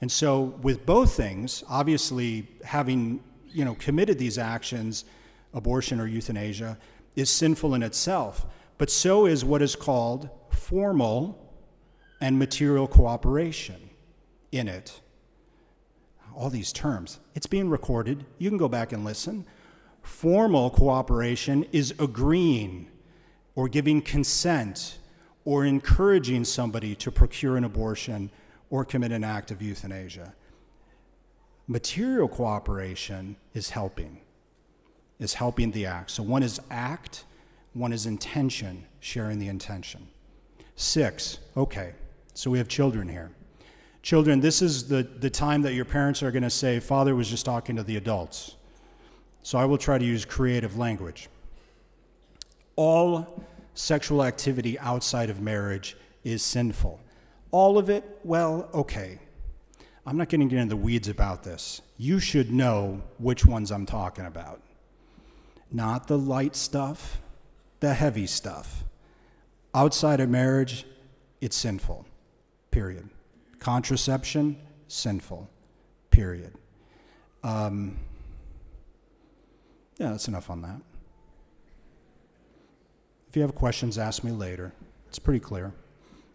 And 0.00 0.10
so 0.10 0.56
with 0.62 0.86
both 0.86 1.12
things, 1.12 1.62
obviously 1.68 2.48
having, 2.64 3.22
you 3.52 3.64
know, 3.64 3.74
committed 3.74 4.18
these 4.18 4.38
actions, 4.38 5.04
abortion 5.54 6.00
or 6.00 6.06
euthanasia, 6.06 6.78
is 7.14 7.30
sinful 7.30 7.74
in 7.74 7.82
itself 7.82 8.46
but 8.82 8.90
so 8.90 9.26
is 9.26 9.44
what 9.44 9.62
is 9.62 9.76
called 9.76 10.28
formal 10.50 11.38
and 12.20 12.36
material 12.36 12.88
cooperation 12.88 13.90
in 14.50 14.66
it. 14.66 15.00
All 16.34 16.50
these 16.50 16.72
terms. 16.72 17.20
It's 17.36 17.46
being 17.46 17.70
recorded. 17.70 18.24
You 18.38 18.48
can 18.48 18.58
go 18.58 18.68
back 18.68 18.92
and 18.92 19.04
listen. 19.04 19.46
Formal 20.02 20.70
cooperation 20.70 21.64
is 21.70 21.94
agreeing 22.00 22.88
or 23.54 23.68
giving 23.68 24.02
consent 24.02 24.98
or 25.44 25.64
encouraging 25.64 26.44
somebody 26.44 26.96
to 26.96 27.12
procure 27.12 27.56
an 27.56 27.62
abortion 27.62 28.32
or 28.68 28.84
commit 28.84 29.12
an 29.12 29.22
act 29.22 29.52
of 29.52 29.62
euthanasia. 29.62 30.34
Material 31.68 32.26
cooperation 32.26 33.36
is 33.54 33.70
helping, 33.70 34.21
is 35.22 35.34
helping 35.34 35.70
the 35.70 35.86
act. 35.86 36.10
So 36.10 36.22
one 36.22 36.42
is 36.42 36.60
act, 36.70 37.24
one 37.74 37.92
is 37.92 38.06
intention, 38.06 38.86
sharing 39.00 39.38
the 39.38 39.48
intention. 39.48 40.08
Six, 40.76 41.38
okay, 41.56 41.92
so 42.34 42.50
we 42.50 42.58
have 42.58 42.68
children 42.68 43.08
here. 43.08 43.30
Children, 44.02 44.40
this 44.40 44.62
is 44.62 44.88
the, 44.88 45.02
the 45.02 45.30
time 45.30 45.62
that 45.62 45.74
your 45.74 45.84
parents 45.84 46.22
are 46.22 46.32
going 46.32 46.42
to 46.42 46.50
say, 46.50 46.80
Father 46.80 47.14
was 47.14 47.28
just 47.28 47.44
talking 47.44 47.76
to 47.76 47.82
the 47.82 47.96
adults. 47.96 48.56
So 49.42 49.58
I 49.58 49.64
will 49.64 49.78
try 49.78 49.98
to 49.98 50.04
use 50.04 50.24
creative 50.24 50.76
language. 50.76 51.28
All 52.74 53.44
sexual 53.74 54.24
activity 54.24 54.78
outside 54.78 55.30
of 55.30 55.40
marriage 55.40 55.96
is 56.24 56.42
sinful. 56.42 57.00
All 57.52 57.78
of 57.78 57.90
it, 57.90 58.18
well, 58.24 58.68
okay. 58.74 59.18
I'm 60.04 60.16
not 60.16 60.28
getting 60.28 60.50
into 60.50 60.66
the 60.66 60.76
weeds 60.76 61.08
about 61.08 61.44
this. 61.44 61.80
You 61.96 62.18
should 62.18 62.50
know 62.50 63.02
which 63.18 63.46
ones 63.46 63.70
I'm 63.70 63.86
talking 63.86 64.26
about. 64.26 64.60
Not 65.72 66.06
the 66.06 66.18
light 66.18 66.54
stuff, 66.54 67.20
the 67.80 67.94
heavy 67.94 68.26
stuff. 68.26 68.84
Outside 69.74 70.20
of 70.20 70.28
marriage, 70.28 70.84
it's 71.40 71.56
sinful, 71.56 72.04
period. 72.70 73.08
Contraception, 73.58 74.58
sinful, 74.88 75.48
period. 76.10 76.52
Um, 77.42 77.96
yeah, 79.98 80.10
that's 80.10 80.28
enough 80.28 80.50
on 80.50 80.62
that. 80.62 80.80
If 83.28 83.36
you 83.36 83.42
have 83.42 83.54
questions, 83.54 83.96
ask 83.96 84.22
me 84.22 84.30
later. 84.30 84.72
It's 85.08 85.18
pretty 85.18 85.40
clear. 85.40 85.72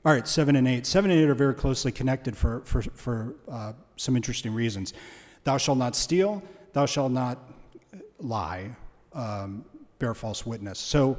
All 0.04 0.14
right, 0.14 0.28
seven 0.28 0.56
and 0.56 0.68
eight. 0.68 0.86
Seven 0.86 1.12
and 1.12 1.20
eight 1.20 1.30
are 1.30 1.36
very 1.36 1.54
closely 1.54 1.92
connected 1.92 2.36
for, 2.36 2.62
for, 2.66 2.82
for 2.82 3.36
uh, 3.48 3.74
some 3.98 4.16
interesting 4.16 4.54
reasons. 4.54 4.94
Thou 5.44 5.58
shalt 5.58 5.78
not 5.78 5.96
steal, 5.96 6.42
thou 6.74 6.86
shalt 6.86 7.12
not 7.12 7.38
lie, 8.20 8.76
um, 9.18 9.66
bear 10.00 10.14
false 10.14 10.46
witness. 10.46 10.80
So 10.80 11.18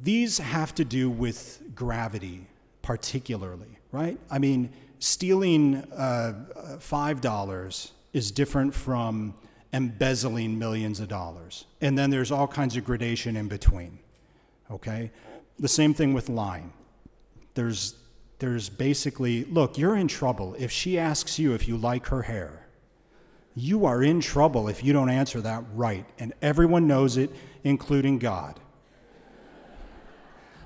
these 0.00 0.38
have 0.38 0.74
to 0.76 0.84
do 0.84 1.10
with 1.10 1.62
gravity, 1.74 2.46
particularly, 2.80 3.78
right? 3.90 4.18
I 4.30 4.38
mean, 4.38 4.70
stealing 5.00 5.76
uh, 5.94 6.32
$5 6.78 7.90
is 8.12 8.30
different 8.30 8.74
from 8.74 9.34
embezzling 9.72 10.58
millions 10.58 11.00
of 11.00 11.08
dollars. 11.08 11.64
And 11.80 11.98
then 11.98 12.10
there's 12.10 12.30
all 12.30 12.46
kinds 12.46 12.76
of 12.76 12.84
gradation 12.84 13.36
in 13.36 13.48
between, 13.48 13.98
okay? 14.70 15.10
The 15.58 15.68
same 15.68 15.92
thing 15.92 16.14
with 16.14 16.28
lying. 16.28 16.72
There's, 17.54 17.94
there's 18.38 18.68
basically, 18.68 19.44
look, 19.44 19.76
you're 19.76 19.96
in 19.96 20.08
trouble. 20.08 20.54
If 20.58 20.70
she 20.70 20.98
asks 20.98 21.38
you 21.38 21.52
if 21.54 21.68
you 21.68 21.76
like 21.76 22.06
her 22.06 22.22
hair, 22.22 22.61
you 23.54 23.84
are 23.84 24.02
in 24.02 24.20
trouble 24.20 24.68
if 24.68 24.82
you 24.82 24.92
don't 24.92 25.10
answer 25.10 25.40
that 25.40 25.64
right. 25.74 26.06
And 26.18 26.32
everyone 26.40 26.86
knows 26.86 27.16
it, 27.16 27.30
including 27.64 28.18
God. 28.18 28.58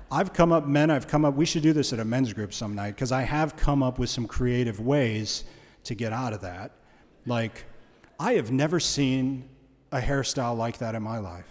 I've 0.09 0.31
come 0.31 0.53
up, 0.53 0.65
men, 0.65 0.89
I've 0.89 1.07
come 1.07 1.25
up, 1.25 1.35
we 1.35 1.45
should 1.45 1.63
do 1.63 1.73
this 1.73 1.91
at 1.91 1.99
a 1.99 2.05
men's 2.05 2.31
group 2.31 2.53
some 2.53 2.75
night, 2.75 2.95
because 2.95 3.11
I 3.11 3.23
have 3.23 3.57
come 3.57 3.83
up 3.83 3.99
with 3.99 4.09
some 4.09 4.25
creative 4.25 4.79
ways 4.79 5.43
to 5.83 5.95
get 5.95 6.13
out 6.13 6.31
of 6.31 6.41
that. 6.41 6.71
Like, 7.25 7.65
I 8.17 8.33
have 8.33 8.51
never 8.51 8.79
seen 8.79 9.49
a 9.91 9.99
hairstyle 9.99 10.57
like 10.57 10.77
that 10.77 10.95
in 10.95 11.03
my 11.03 11.17
life. 11.17 11.45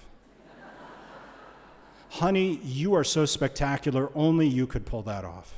Honey, 2.09 2.61
you 2.63 2.95
are 2.95 3.05
so 3.05 3.27
spectacular, 3.27 4.11
only 4.15 4.47
you 4.47 4.67
could 4.67 4.87
pull 4.87 5.03
that 5.03 5.25
off. 5.25 5.55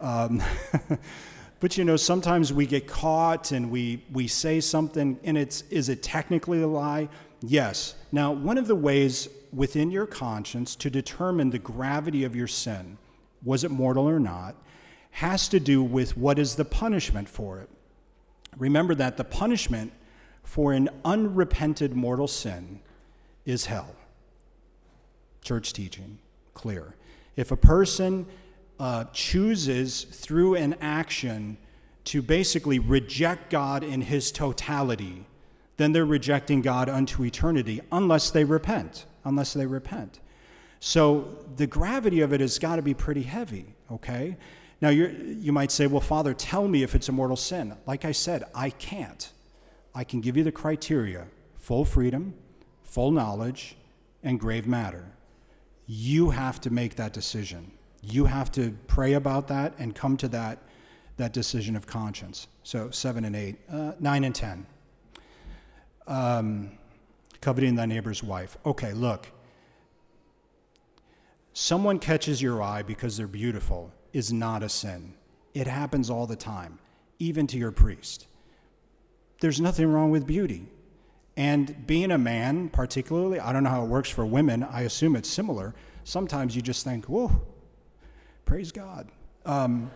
Um, 0.00 0.42
but 1.60 1.76
you 1.78 1.84
know, 1.84 1.96
sometimes 1.96 2.52
we 2.52 2.66
get 2.66 2.86
caught 2.86 3.52
and 3.52 3.70
we, 3.70 4.02
we 4.12 4.26
say 4.26 4.60
something, 4.60 5.18
and 5.24 5.38
it's 5.38 5.62
is 5.70 5.88
it 5.88 6.02
technically 6.02 6.62
a 6.62 6.66
lie? 6.66 7.08
Yes. 7.40 7.94
Now, 8.12 8.32
one 8.32 8.58
of 8.58 8.66
the 8.66 8.74
ways 8.74 9.28
within 9.52 9.90
your 9.90 10.06
conscience 10.06 10.74
to 10.76 10.90
determine 10.90 11.50
the 11.50 11.58
gravity 11.58 12.24
of 12.24 12.34
your 12.34 12.46
sin, 12.46 12.98
was 13.42 13.64
it 13.64 13.70
mortal 13.70 14.08
or 14.08 14.18
not, 14.18 14.56
has 15.10 15.48
to 15.48 15.60
do 15.60 15.82
with 15.82 16.16
what 16.16 16.38
is 16.38 16.56
the 16.56 16.64
punishment 16.64 17.28
for 17.28 17.60
it. 17.60 17.68
Remember 18.56 18.94
that 18.94 19.16
the 19.16 19.24
punishment 19.24 19.92
for 20.42 20.72
an 20.72 20.88
unrepented 21.04 21.94
mortal 21.94 22.28
sin 22.28 22.80
is 23.44 23.66
hell. 23.66 23.94
Church 25.42 25.72
teaching, 25.72 26.18
clear. 26.52 26.94
If 27.36 27.50
a 27.50 27.56
person 27.56 28.26
uh, 28.78 29.04
chooses 29.12 30.02
through 30.04 30.56
an 30.56 30.74
action 30.80 31.56
to 32.04 32.20
basically 32.20 32.78
reject 32.78 33.50
God 33.50 33.82
in 33.82 34.02
his 34.02 34.30
totality, 34.30 35.26
then 35.76 35.92
they're 35.92 36.04
rejecting 36.04 36.60
God 36.60 36.88
unto 36.88 37.24
eternity 37.24 37.80
unless 37.90 38.30
they 38.30 38.44
repent 38.44 39.06
unless 39.24 39.54
they 39.54 39.66
repent. 39.66 40.20
So 40.80 41.38
the 41.56 41.66
gravity 41.66 42.20
of 42.20 42.32
it 42.32 42.40
has 42.40 42.58
got 42.58 42.76
to 42.76 42.82
be 42.82 42.94
pretty 42.94 43.22
heavy, 43.22 43.74
okay? 43.90 44.36
Now 44.80 44.90
you 44.90 45.52
might 45.52 45.72
say, 45.72 45.86
well, 45.86 46.00
Father, 46.00 46.34
tell 46.34 46.68
me 46.68 46.82
if 46.82 46.94
it's 46.94 47.08
a 47.08 47.12
mortal 47.12 47.36
sin. 47.36 47.76
Like 47.86 48.04
I 48.04 48.12
said, 48.12 48.44
I 48.54 48.70
can't. 48.70 49.30
I 49.94 50.04
can 50.04 50.20
give 50.20 50.36
you 50.36 50.44
the 50.44 50.52
criteria 50.52 51.26
full 51.56 51.86
freedom, 51.86 52.34
full 52.82 53.10
knowledge, 53.10 53.76
and 54.22 54.38
grave 54.38 54.66
matter. 54.66 55.06
You 55.86 56.30
have 56.30 56.60
to 56.62 56.70
make 56.70 56.96
that 56.96 57.14
decision. 57.14 57.70
You 58.06 58.26
have 58.26 58.52
to 58.52 58.76
pray 58.86 59.14
about 59.14 59.48
that 59.48 59.74
and 59.78 59.94
come 59.94 60.16
to 60.18 60.28
that, 60.28 60.58
that 61.16 61.32
decision 61.32 61.76
of 61.76 61.86
conscience. 61.86 62.48
So, 62.62 62.90
seven 62.90 63.24
and 63.24 63.34
eight, 63.34 63.56
uh, 63.70 63.92
nine 64.00 64.24
and 64.24 64.34
ten. 64.34 64.66
Um, 66.06 66.72
coveting 67.40 67.76
thy 67.76 67.86
neighbor's 67.86 68.22
wife. 68.22 68.56
Okay, 68.64 68.92
look. 68.92 69.28
Someone 71.52 71.98
catches 71.98 72.42
your 72.42 72.62
eye 72.62 72.82
because 72.82 73.16
they're 73.16 73.26
beautiful 73.26 73.92
is 74.12 74.32
not 74.32 74.62
a 74.62 74.68
sin. 74.68 75.14
It 75.54 75.66
happens 75.66 76.10
all 76.10 76.26
the 76.26 76.36
time, 76.36 76.78
even 77.18 77.46
to 77.48 77.58
your 77.58 77.70
priest. 77.70 78.26
There's 79.40 79.60
nothing 79.60 79.86
wrong 79.86 80.10
with 80.10 80.26
beauty. 80.26 80.68
And 81.36 81.86
being 81.86 82.10
a 82.10 82.18
man, 82.18 82.68
particularly, 82.68 83.40
I 83.40 83.52
don't 83.52 83.64
know 83.64 83.70
how 83.70 83.84
it 83.84 83.88
works 83.88 84.08
for 84.08 84.24
women, 84.24 84.62
I 84.62 84.82
assume 84.82 85.16
it's 85.16 85.28
similar. 85.28 85.74
Sometimes 86.04 86.54
you 86.54 86.62
just 86.62 86.84
think, 86.84 87.06
whoa, 87.06 87.30
praise 88.44 88.72
God. 88.72 89.08
Um, 89.46 89.90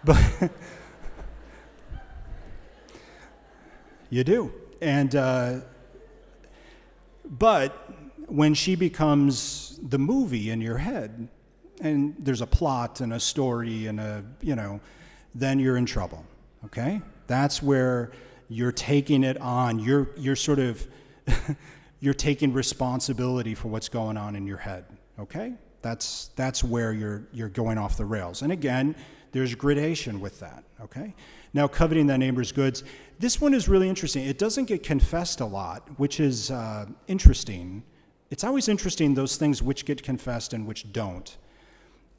but 0.04 0.50
you 4.10 4.24
do. 4.24 4.52
And, 4.80 5.14
uh, 5.14 5.60
but 7.24 7.92
when 8.26 8.54
she 8.54 8.74
becomes 8.74 9.78
the 9.82 9.98
movie 9.98 10.50
in 10.50 10.60
your 10.60 10.78
head, 10.78 11.28
and 11.80 12.14
there's 12.18 12.40
a 12.40 12.46
plot 12.46 13.00
and 13.00 13.12
a 13.12 13.20
story 13.20 13.86
and 13.86 14.00
a, 14.00 14.24
you 14.40 14.56
know, 14.56 14.80
then 15.34 15.58
you're 15.58 15.76
in 15.76 15.86
trouble, 15.86 16.24
okay? 16.64 17.00
That's 17.26 17.62
where 17.62 18.10
you're 18.48 18.72
taking 18.72 19.24
it 19.24 19.38
on. 19.40 19.78
You're, 19.78 20.08
you're 20.16 20.36
sort 20.36 20.58
of, 20.58 20.86
you're 22.00 22.14
taking 22.14 22.52
responsibility 22.52 23.54
for 23.54 23.68
what's 23.68 23.88
going 23.88 24.16
on 24.16 24.34
in 24.34 24.46
your 24.46 24.56
head, 24.58 24.84
okay? 25.18 25.54
That's, 25.82 26.30
that's 26.36 26.64
where 26.64 26.92
you're, 26.92 27.22
you're 27.32 27.48
going 27.48 27.78
off 27.78 27.96
the 27.96 28.04
rails. 28.04 28.42
And 28.42 28.52
again, 28.52 28.96
there's 29.32 29.54
gradation 29.54 30.20
with 30.20 30.40
that, 30.40 30.64
okay? 30.80 31.14
Now, 31.54 31.68
coveting 31.68 32.06
thy 32.06 32.16
neighbor's 32.16 32.52
goods. 32.52 32.84
This 33.18 33.40
one 33.40 33.54
is 33.54 33.68
really 33.68 33.88
interesting. 33.88 34.24
It 34.24 34.38
doesn't 34.38 34.66
get 34.66 34.82
confessed 34.82 35.40
a 35.40 35.46
lot, 35.46 35.88
which 35.98 36.20
is 36.20 36.50
uh, 36.50 36.86
interesting. 37.06 37.82
It's 38.30 38.44
always 38.44 38.68
interesting 38.68 39.14
those 39.14 39.36
things 39.36 39.62
which 39.62 39.84
get 39.84 40.02
confessed 40.02 40.52
and 40.52 40.66
which 40.66 40.92
don't. 40.92 41.36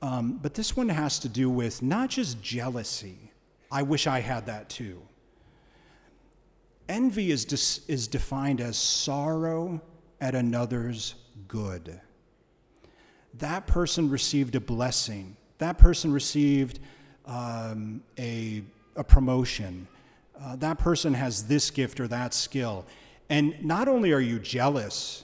Um, 0.01 0.39
but 0.41 0.53
this 0.53 0.75
one 0.77 0.89
has 0.89 1.19
to 1.19 1.29
do 1.29 1.49
with 1.49 1.81
not 1.81 2.09
just 2.09 2.41
jealousy. 2.41 3.31
I 3.71 3.83
wish 3.83 4.07
I 4.07 4.19
had 4.21 4.45
that 4.45 4.69
too. 4.69 5.01
Envy 6.87 7.31
is, 7.31 7.45
dis- 7.45 7.81
is 7.87 8.07
defined 8.07 8.61
as 8.61 8.77
sorrow 8.77 9.81
at 10.19 10.33
another's 10.33 11.15
good. 11.47 12.01
That 13.39 13.67
person 13.67 14.09
received 14.09 14.55
a 14.55 14.59
blessing. 14.59 15.35
That 15.57 15.77
person 15.77 16.13
received 16.13 16.79
um, 17.25 18.01
a, 18.17 18.63
a 18.95 19.03
promotion. 19.03 19.87
Uh, 20.39 20.55
that 20.57 20.79
person 20.79 21.13
has 21.13 21.47
this 21.47 21.69
gift 21.71 21.99
or 21.99 22.07
that 22.07 22.33
skill. 22.33 22.85
And 23.29 23.63
not 23.63 23.87
only 23.87 24.11
are 24.11 24.19
you 24.19 24.39
jealous, 24.39 25.23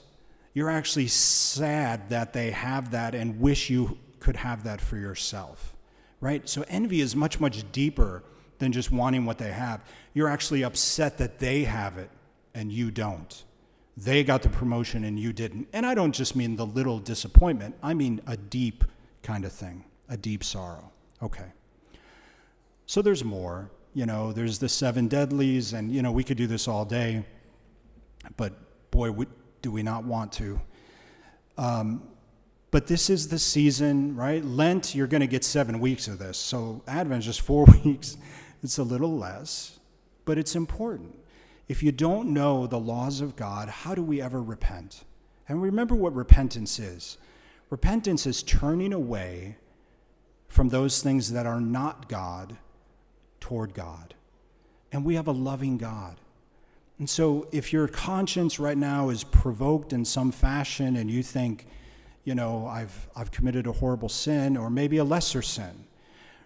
you're 0.54 0.70
actually 0.70 1.08
sad 1.08 2.08
that 2.10 2.32
they 2.32 2.50
have 2.50 2.92
that 2.92 3.14
and 3.14 3.40
wish 3.40 3.68
you 3.68 3.98
could 4.20 4.36
have 4.36 4.64
that 4.64 4.80
for 4.80 4.96
yourself, 4.96 5.74
right? 6.20 6.48
So 6.48 6.64
envy 6.68 7.00
is 7.00 7.14
much, 7.14 7.40
much 7.40 7.70
deeper 7.72 8.22
than 8.58 8.72
just 8.72 8.90
wanting 8.90 9.26
what 9.26 9.38
they 9.38 9.52
have. 9.52 9.82
You're 10.14 10.28
actually 10.28 10.62
upset 10.62 11.18
that 11.18 11.38
they 11.38 11.64
have 11.64 11.98
it 11.98 12.10
and 12.54 12.72
you 12.72 12.90
don't. 12.90 13.44
They 13.96 14.24
got 14.24 14.42
the 14.42 14.48
promotion 14.48 15.04
and 15.04 15.18
you 15.18 15.32
didn't. 15.32 15.68
And 15.72 15.86
I 15.86 15.94
don't 15.94 16.12
just 16.12 16.36
mean 16.36 16.56
the 16.56 16.66
little 16.66 16.98
disappointment, 16.98 17.76
I 17.82 17.94
mean 17.94 18.20
a 18.26 18.36
deep 18.36 18.84
kind 19.22 19.44
of 19.44 19.52
thing, 19.52 19.84
a 20.08 20.16
deep 20.16 20.44
sorrow. 20.44 20.90
Okay. 21.22 21.46
So 22.86 23.02
there's 23.02 23.24
more. 23.24 23.70
You 23.94 24.04
know, 24.04 24.32
there's 24.32 24.58
the 24.58 24.68
seven 24.68 25.08
deadlies, 25.08 25.72
and, 25.72 25.90
you 25.90 26.02
know, 26.02 26.12
we 26.12 26.22
could 26.22 26.36
do 26.36 26.46
this 26.46 26.68
all 26.68 26.84
day, 26.84 27.24
but 28.36 28.52
boy, 28.90 29.10
we, 29.10 29.24
do 29.62 29.70
we 29.70 29.82
not 29.82 30.04
want 30.04 30.32
to. 30.32 30.60
Um, 31.56 32.06
but 32.70 32.86
this 32.86 33.08
is 33.08 33.28
the 33.28 33.38
season, 33.38 34.14
right? 34.14 34.44
Lent, 34.44 34.94
you're 34.94 35.06
going 35.06 35.22
to 35.22 35.26
get 35.26 35.44
seven 35.44 35.80
weeks 35.80 36.08
of 36.08 36.18
this. 36.18 36.36
So 36.36 36.82
Advent 36.86 37.20
is 37.20 37.24
just 37.24 37.40
four 37.40 37.64
weeks. 37.84 38.18
It's 38.62 38.76
a 38.76 38.82
little 38.82 39.16
less, 39.16 39.78
but 40.26 40.36
it's 40.36 40.54
important. 40.54 41.18
If 41.68 41.82
you 41.82 41.92
don't 41.92 42.32
know 42.32 42.66
the 42.66 42.78
laws 42.78 43.20
of 43.20 43.36
God, 43.36 43.68
how 43.68 43.94
do 43.94 44.02
we 44.02 44.20
ever 44.22 44.42
repent? 44.42 45.04
And 45.48 45.62
remember 45.62 45.94
what 45.94 46.14
repentance 46.14 46.78
is 46.78 47.18
repentance 47.68 48.26
is 48.26 48.44
turning 48.44 48.92
away 48.92 49.56
from 50.46 50.68
those 50.68 51.02
things 51.02 51.32
that 51.32 51.46
are 51.46 51.60
not 51.60 52.08
God 52.08 52.56
toward 53.40 53.74
God. 53.74 54.14
And 54.92 55.04
we 55.04 55.16
have 55.16 55.26
a 55.26 55.32
loving 55.32 55.76
God. 55.76 56.16
And 56.98 57.10
so 57.10 57.48
if 57.52 57.72
your 57.72 57.88
conscience 57.88 58.58
right 58.58 58.78
now 58.78 59.10
is 59.10 59.24
provoked 59.24 59.92
in 59.92 60.04
some 60.04 60.32
fashion 60.32 60.96
and 60.96 61.10
you 61.10 61.22
think, 61.22 61.66
you 62.24 62.34
know, 62.34 62.66
I've, 62.66 63.08
I've 63.14 63.30
committed 63.30 63.66
a 63.66 63.72
horrible 63.72 64.08
sin 64.08 64.56
or 64.56 64.70
maybe 64.70 64.96
a 64.96 65.04
lesser 65.04 65.42
sin, 65.42 65.84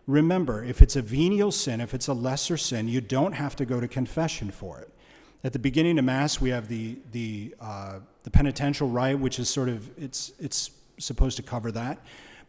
remember, 0.07 0.65
if 0.65 0.83
it's 0.83 0.97
a 0.97 1.03
venial 1.03 1.53
sin, 1.53 1.81
if 1.81 1.95
it's 1.95 2.09
a 2.09 2.15
lesser 2.15 2.57
sin, 2.57 2.89
you 2.89 3.01
don't 3.01 3.33
have 3.33 3.55
to 3.57 3.65
go 3.65 3.79
to 3.79 3.87
confession 3.87 4.51
for 4.51 4.81
it. 4.81 4.91
At 5.43 5.55
the 5.55 5.59
beginning 5.59 5.99
of 5.99 6.05
Mass, 6.05 6.41
we 6.41 6.51
have 6.51 6.69
the, 6.69 6.99
the, 7.13 7.55
uh, 7.61 8.01
the 8.25 8.31
penitential 8.31 8.89
rite, 8.89 9.19
which 9.19 9.39
is 9.39 9.49
sort 9.49 9.71
of, 9.71 9.89
it's, 9.99 10.33
it's 10.39 10.71
supposed 10.99 11.37
to 11.39 11.43
cover 11.43 11.73
that, 11.73 11.99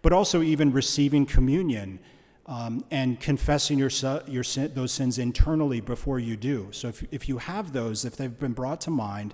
but 0.01 0.11
also 0.11 0.41
even 0.41 0.73
receiving 0.73 1.25
communion 1.25 1.99
um, 2.47 2.83
and 2.91 3.17
confessing 3.19 3.79
your, 3.79 3.91
your 4.27 4.43
sin, 4.43 4.71
those 4.73 4.91
sins 4.91 5.19
internally 5.19 5.79
before 5.79 6.19
you 6.19 6.35
do. 6.35 6.67
So 6.71 6.89
if, 6.89 7.05
if 7.11 7.29
you 7.29 7.37
have 7.37 7.71
those, 7.71 8.03
if 8.03 8.17
they've 8.17 8.37
been 8.37 8.51
brought 8.51 8.81
to 8.81 8.89
mind, 8.89 9.33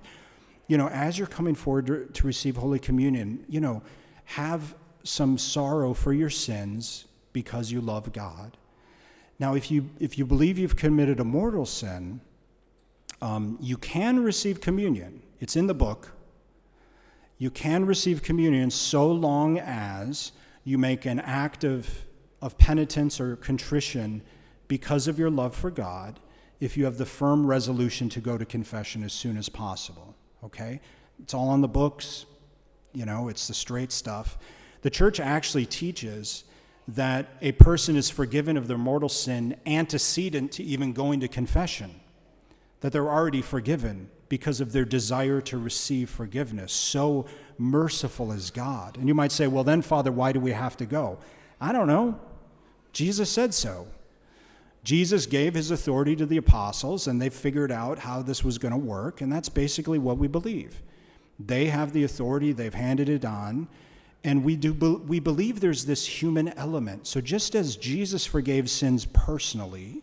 you 0.68 0.78
know, 0.78 0.88
as 0.90 1.18
you're 1.18 1.26
coming 1.26 1.56
forward 1.56 1.86
to, 1.86 2.06
to 2.06 2.26
receive 2.26 2.56
Holy 2.56 2.78
Communion, 2.78 3.44
you 3.48 3.60
know, 3.60 3.82
have 4.24 4.76
some 5.02 5.36
sorrow 5.36 5.94
for 5.94 6.12
your 6.12 6.30
sins 6.30 7.06
because 7.32 7.72
you 7.72 7.80
love 7.80 8.12
God. 8.12 8.56
Now, 9.40 9.54
if 9.54 9.70
you, 9.70 9.90
if 9.98 10.18
you 10.18 10.26
believe 10.26 10.58
you've 10.58 10.76
committed 10.76 11.18
a 11.18 11.24
mortal 11.24 11.66
sin, 11.66 12.20
um, 13.20 13.58
you 13.60 13.76
can 13.76 14.22
receive 14.22 14.60
communion. 14.60 15.22
It's 15.40 15.56
in 15.56 15.66
the 15.66 15.74
book. 15.74 16.12
You 17.38 17.50
can 17.50 17.86
receive 17.86 18.22
communion 18.22 18.70
so 18.70 19.10
long 19.10 19.58
as 19.58 20.32
you 20.64 20.76
make 20.76 21.06
an 21.06 21.20
act 21.20 21.64
of, 21.64 22.04
of 22.42 22.58
penitence 22.58 23.20
or 23.20 23.36
contrition 23.36 24.22
because 24.66 25.08
of 25.08 25.18
your 25.18 25.30
love 25.30 25.54
for 25.54 25.70
God, 25.70 26.20
if 26.60 26.76
you 26.76 26.84
have 26.84 26.98
the 26.98 27.06
firm 27.06 27.46
resolution 27.46 28.08
to 28.10 28.20
go 28.20 28.36
to 28.36 28.44
confession 28.44 29.02
as 29.02 29.12
soon 29.12 29.36
as 29.36 29.48
possible. 29.48 30.14
Okay? 30.44 30.80
It's 31.22 31.32
all 31.34 31.48
on 31.48 31.60
the 31.60 31.68
books. 31.68 32.26
You 32.92 33.06
know, 33.06 33.28
it's 33.28 33.48
the 33.48 33.54
straight 33.54 33.92
stuff. 33.92 34.38
The 34.82 34.90
church 34.90 35.20
actually 35.20 35.66
teaches 35.66 36.44
that 36.88 37.28
a 37.42 37.52
person 37.52 37.96
is 37.96 38.08
forgiven 38.08 38.56
of 38.56 38.66
their 38.66 38.78
mortal 38.78 39.08
sin 39.08 39.56
antecedent 39.66 40.52
to 40.52 40.62
even 40.62 40.92
going 40.92 41.20
to 41.20 41.28
confession, 41.28 42.00
that 42.80 42.92
they're 42.92 43.10
already 43.10 43.42
forgiven 43.42 44.10
because 44.28 44.60
of 44.60 44.72
their 44.72 44.84
desire 44.84 45.40
to 45.40 45.58
receive 45.58 46.10
forgiveness. 46.10 46.72
So 46.72 47.26
merciful 47.56 48.30
is 48.32 48.50
God. 48.50 48.96
And 48.96 49.08
you 49.08 49.14
might 49.14 49.32
say, 49.32 49.46
well, 49.46 49.64
then, 49.64 49.82
Father, 49.82 50.12
why 50.12 50.32
do 50.32 50.40
we 50.40 50.52
have 50.52 50.76
to 50.78 50.86
go? 50.86 51.18
I 51.60 51.72
don't 51.72 51.86
know. 51.86 52.20
Jesus 52.92 53.30
said 53.30 53.54
so. 53.54 53.88
Jesus 54.84 55.26
gave 55.26 55.54
his 55.54 55.70
authority 55.70 56.14
to 56.16 56.26
the 56.26 56.36
apostles, 56.36 57.06
and 57.06 57.20
they 57.20 57.28
figured 57.30 57.72
out 57.72 57.98
how 57.98 58.22
this 58.22 58.44
was 58.44 58.58
going 58.58 58.72
to 58.72 58.78
work, 58.78 59.20
and 59.20 59.30
that's 59.30 59.48
basically 59.48 59.98
what 59.98 60.18
we 60.18 60.28
believe. 60.28 60.82
They 61.38 61.66
have 61.66 61.92
the 61.92 62.04
authority, 62.04 62.52
they've 62.52 62.72
handed 62.72 63.08
it 63.08 63.24
on, 63.24 63.68
and 64.24 64.44
we, 64.44 64.56
do 64.56 64.72
we 65.06 65.20
believe 65.20 65.60
there's 65.60 65.84
this 65.84 66.06
human 66.06 66.48
element. 66.50 67.06
So 67.06 67.20
just 67.20 67.54
as 67.54 67.76
Jesus 67.76 68.26
forgave 68.26 68.68
sins 68.68 69.04
personally, 69.04 70.02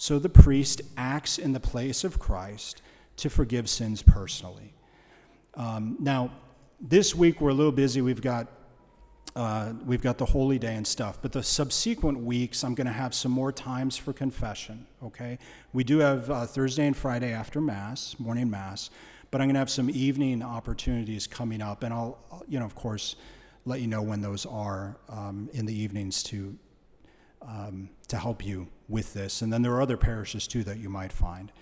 so 0.00 0.18
the 0.18 0.30
priest 0.30 0.80
acts 0.96 1.36
in 1.36 1.52
the 1.52 1.60
place 1.60 2.04
of 2.04 2.18
Christ 2.18 2.80
to 3.18 3.28
forgive 3.28 3.68
sins 3.68 4.00
personally. 4.00 4.72
Um, 5.52 5.98
now, 6.00 6.30
this 6.80 7.14
week 7.14 7.42
we're 7.42 7.50
a 7.50 7.54
little 7.54 7.70
busy. 7.70 8.00
We've 8.00 8.22
got 8.22 8.46
uh, 9.36 9.74
we've 9.84 10.00
got 10.00 10.16
the 10.16 10.24
holy 10.24 10.58
day 10.58 10.74
and 10.74 10.86
stuff. 10.86 11.18
But 11.20 11.32
the 11.32 11.42
subsequent 11.42 12.18
weeks, 12.18 12.64
I'm 12.64 12.74
going 12.74 12.86
to 12.86 12.94
have 12.94 13.14
some 13.14 13.30
more 13.30 13.52
times 13.52 13.98
for 13.98 14.14
confession. 14.14 14.86
Okay, 15.02 15.38
we 15.74 15.84
do 15.84 15.98
have 15.98 16.30
uh, 16.30 16.46
Thursday 16.46 16.86
and 16.86 16.96
Friday 16.96 17.34
after 17.34 17.60
Mass, 17.60 18.18
morning 18.18 18.48
Mass, 18.48 18.88
but 19.30 19.42
I'm 19.42 19.48
going 19.48 19.54
to 19.54 19.60
have 19.60 19.68
some 19.68 19.90
evening 19.90 20.42
opportunities 20.42 21.26
coming 21.26 21.60
up, 21.60 21.82
and 21.82 21.92
I'll, 21.92 22.44
you 22.48 22.58
know, 22.58 22.64
of 22.64 22.74
course, 22.74 23.16
let 23.66 23.82
you 23.82 23.86
know 23.86 24.00
when 24.00 24.22
those 24.22 24.46
are 24.46 24.96
um, 25.10 25.50
in 25.52 25.66
the 25.66 25.74
evenings 25.78 26.22
to 26.22 26.56
um, 27.42 27.90
to 28.08 28.16
help 28.16 28.44
you 28.44 28.68
with 28.88 29.14
this. 29.14 29.42
And 29.42 29.52
then 29.52 29.62
there 29.62 29.72
are 29.72 29.82
other 29.82 29.96
parishes 29.96 30.46
too 30.46 30.64
that 30.64 30.78
you 30.78 30.88
might 30.88 31.12
find. 31.12 31.52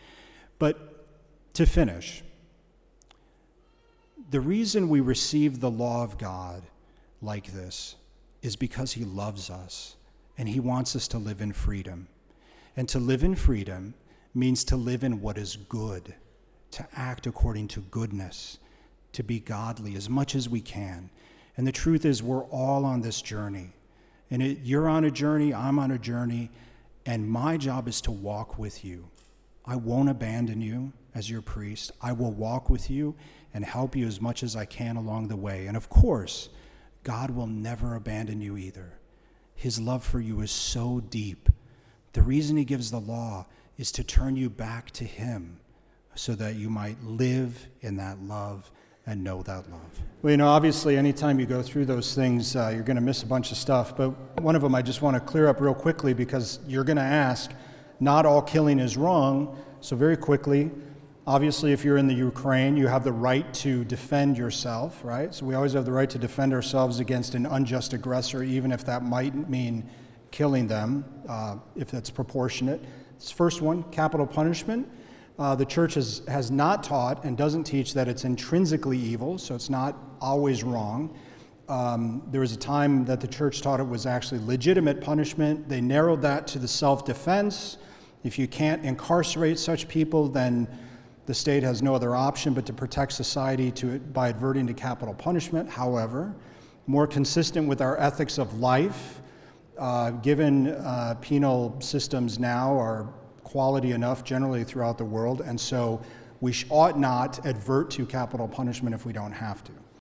But 0.58 1.06
to 1.54 1.66
finish, 1.66 2.22
the 4.30 4.40
reason 4.40 4.88
we 4.88 5.00
receive 5.00 5.60
the 5.60 5.70
law 5.70 6.02
of 6.02 6.18
God 6.18 6.64
like 7.22 7.52
this 7.52 7.96
is 8.42 8.56
because 8.56 8.92
He 8.92 9.04
loves 9.04 9.50
us 9.50 9.96
and 10.36 10.48
He 10.48 10.60
wants 10.60 10.94
us 10.94 11.08
to 11.08 11.18
live 11.18 11.40
in 11.40 11.52
freedom. 11.52 12.08
And 12.76 12.88
to 12.90 12.98
live 12.98 13.24
in 13.24 13.34
freedom 13.34 13.94
means 14.34 14.62
to 14.64 14.76
live 14.76 15.02
in 15.02 15.20
what 15.20 15.36
is 15.36 15.56
good, 15.56 16.14
to 16.72 16.86
act 16.94 17.26
according 17.26 17.68
to 17.68 17.80
goodness, 17.80 18.58
to 19.12 19.24
be 19.24 19.40
godly 19.40 19.96
as 19.96 20.08
much 20.08 20.34
as 20.34 20.48
we 20.48 20.60
can. 20.60 21.10
And 21.56 21.66
the 21.66 21.72
truth 21.72 22.04
is, 22.04 22.22
we're 22.22 22.44
all 22.44 22.84
on 22.84 23.00
this 23.00 23.20
journey. 23.20 23.72
And 24.30 24.42
it, 24.42 24.58
you're 24.62 24.88
on 24.88 25.04
a 25.04 25.10
journey, 25.10 25.54
I'm 25.54 25.78
on 25.78 25.90
a 25.90 25.98
journey, 25.98 26.50
and 27.06 27.28
my 27.28 27.56
job 27.56 27.88
is 27.88 28.00
to 28.02 28.10
walk 28.10 28.58
with 28.58 28.84
you. 28.84 29.08
I 29.64 29.76
won't 29.76 30.08
abandon 30.08 30.60
you 30.60 30.92
as 31.14 31.30
your 31.30 31.42
priest. 31.42 31.92
I 32.00 32.12
will 32.12 32.32
walk 32.32 32.70
with 32.70 32.90
you 32.90 33.14
and 33.52 33.64
help 33.64 33.96
you 33.96 34.06
as 34.06 34.20
much 34.20 34.42
as 34.42 34.54
I 34.54 34.64
can 34.64 34.96
along 34.96 35.28
the 35.28 35.36
way. 35.36 35.66
And 35.66 35.76
of 35.76 35.88
course, 35.88 36.48
God 37.02 37.30
will 37.30 37.46
never 37.46 37.94
abandon 37.94 38.40
you 38.40 38.56
either. 38.56 38.98
His 39.54 39.80
love 39.80 40.04
for 40.04 40.20
you 40.20 40.40
is 40.40 40.50
so 40.50 41.00
deep. 41.00 41.48
The 42.12 42.22
reason 42.22 42.56
He 42.56 42.64
gives 42.64 42.90
the 42.90 43.00
law 43.00 43.46
is 43.76 43.90
to 43.92 44.04
turn 44.04 44.36
you 44.36 44.50
back 44.50 44.90
to 44.92 45.04
Him 45.04 45.60
so 46.14 46.34
that 46.34 46.56
you 46.56 46.68
might 46.68 47.02
live 47.02 47.66
in 47.80 47.96
that 47.96 48.20
love 48.20 48.70
and 49.08 49.24
know 49.24 49.42
that 49.42 49.68
love. 49.70 49.80
Well, 50.20 50.32
you 50.32 50.36
know, 50.36 50.48
obviously, 50.48 50.96
anytime 50.96 51.40
you 51.40 51.46
go 51.46 51.62
through 51.62 51.86
those 51.86 52.14
things, 52.14 52.54
uh, 52.54 52.70
you're 52.74 52.82
going 52.82 52.96
to 52.96 53.02
miss 53.02 53.22
a 53.22 53.26
bunch 53.26 53.50
of 53.50 53.56
stuff. 53.56 53.96
But 53.96 54.10
one 54.42 54.54
of 54.54 54.62
them 54.62 54.74
I 54.74 54.82
just 54.82 55.00
want 55.00 55.14
to 55.14 55.20
clear 55.20 55.48
up 55.48 55.60
real 55.60 55.74
quickly 55.74 56.12
because 56.12 56.58
you're 56.68 56.84
going 56.84 56.96
to 56.96 57.02
ask, 57.02 57.52
not 58.00 58.26
all 58.26 58.42
killing 58.42 58.78
is 58.78 58.96
wrong. 58.96 59.56
So, 59.80 59.96
very 59.96 60.16
quickly, 60.16 60.70
obviously, 61.26 61.72
if 61.72 61.84
you're 61.84 61.96
in 61.96 62.06
the 62.06 62.14
Ukraine, 62.14 62.76
you 62.76 62.86
have 62.86 63.02
the 63.02 63.12
right 63.12 63.52
to 63.54 63.84
defend 63.84 64.36
yourself, 64.36 65.02
right? 65.04 65.32
So, 65.32 65.46
we 65.46 65.54
always 65.54 65.72
have 65.72 65.86
the 65.86 65.92
right 65.92 66.10
to 66.10 66.18
defend 66.18 66.52
ourselves 66.52 67.00
against 67.00 67.34
an 67.34 67.46
unjust 67.46 67.94
aggressor, 67.94 68.42
even 68.42 68.72
if 68.72 68.84
that 68.84 69.02
might 69.04 69.48
mean 69.48 69.88
killing 70.32 70.66
them, 70.66 71.04
uh, 71.28 71.56
if 71.76 71.90
that's 71.90 72.10
proportionate. 72.10 72.84
This 73.18 73.30
first 73.30 73.62
one, 73.62 73.84
capital 73.84 74.26
punishment. 74.26 74.86
Uh, 75.38 75.54
the 75.54 75.64
church 75.64 75.94
has, 75.94 76.22
has 76.26 76.50
not 76.50 76.82
taught 76.82 77.24
and 77.24 77.36
doesn't 77.36 77.62
teach 77.64 77.94
that 77.94 78.08
it's 78.08 78.24
intrinsically 78.24 78.98
evil, 78.98 79.38
so 79.38 79.54
it's 79.54 79.70
not 79.70 79.96
always 80.20 80.64
wrong. 80.64 81.16
Um, 81.68 82.22
there 82.30 82.40
was 82.40 82.52
a 82.52 82.56
time 82.56 83.04
that 83.04 83.20
the 83.20 83.28
church 83.28 83.60
taught 83.60 83.78
it 83.78 83.86
was 83.86 84.04
actually 84.04 84.40
legitimate 84.40 85.00
punishment. 85.00 85.68
They 85.68 85.80
narrowed 85.80 86.22
that 86.22 86.46
to 86.48 86.58
the 86.58 86.66
self 86.66 87.04
defense. 87.04 87.76
If 88.24 88.38
you 88.38 88.48
can't 88.48 88.84
incarcerate 88.84 89.58
such 89.58 89.86
people, 89.86 90.28
then 90.28 90.66
the 91.26 91.34
state 91.34 91.62
has 91.62 91.82
no 91.82 91.94
other 91.94 92.16
option 92.16 92.54
but 92.54 92.66
to 92.66 92.72
protect 92.72 93.12
society 93.12 93.70
to, 93.72 93.98
by 94.00 94.30
adverting 94.30 94.66
to 94.66 94.74
capital 94.74 95.14
punishment. 95.14 95.68
However, 95.68 96.34
more 96.86 97.06
consistent 97.06 97.68
with 97.68 97.80
our 97.80 98.00
ethics 98.00 98.38
of 98.38 98.58
life, 98.58 99.20
uh, 99.78 100.10
given 100.10 100.68
uh, 100.68 101.14
penal 101.20 101.78
systems 101.80 102.38
now 102.38 102.72
are 102.76 103.12
quality 103.48 103.92
enough 103.92 104.24
generally 104.24 104.62
throughout 104.62 104.98
the 104.98 105.04
world, 105.04 105.40
and 105.40 105.58
so 105.58 106.02
we 106.42 106.54
ought 106.68 106.98
not 106.98 107.44
advert 107.46 107.90
to 107.90 108.04
capital 108.04 108.46
punishment 108.46 108.94
if 108.94 109.06
we 109.06 109.12
don't 109.12 109.32
have 109.32 109.64
to. 109.64 109.72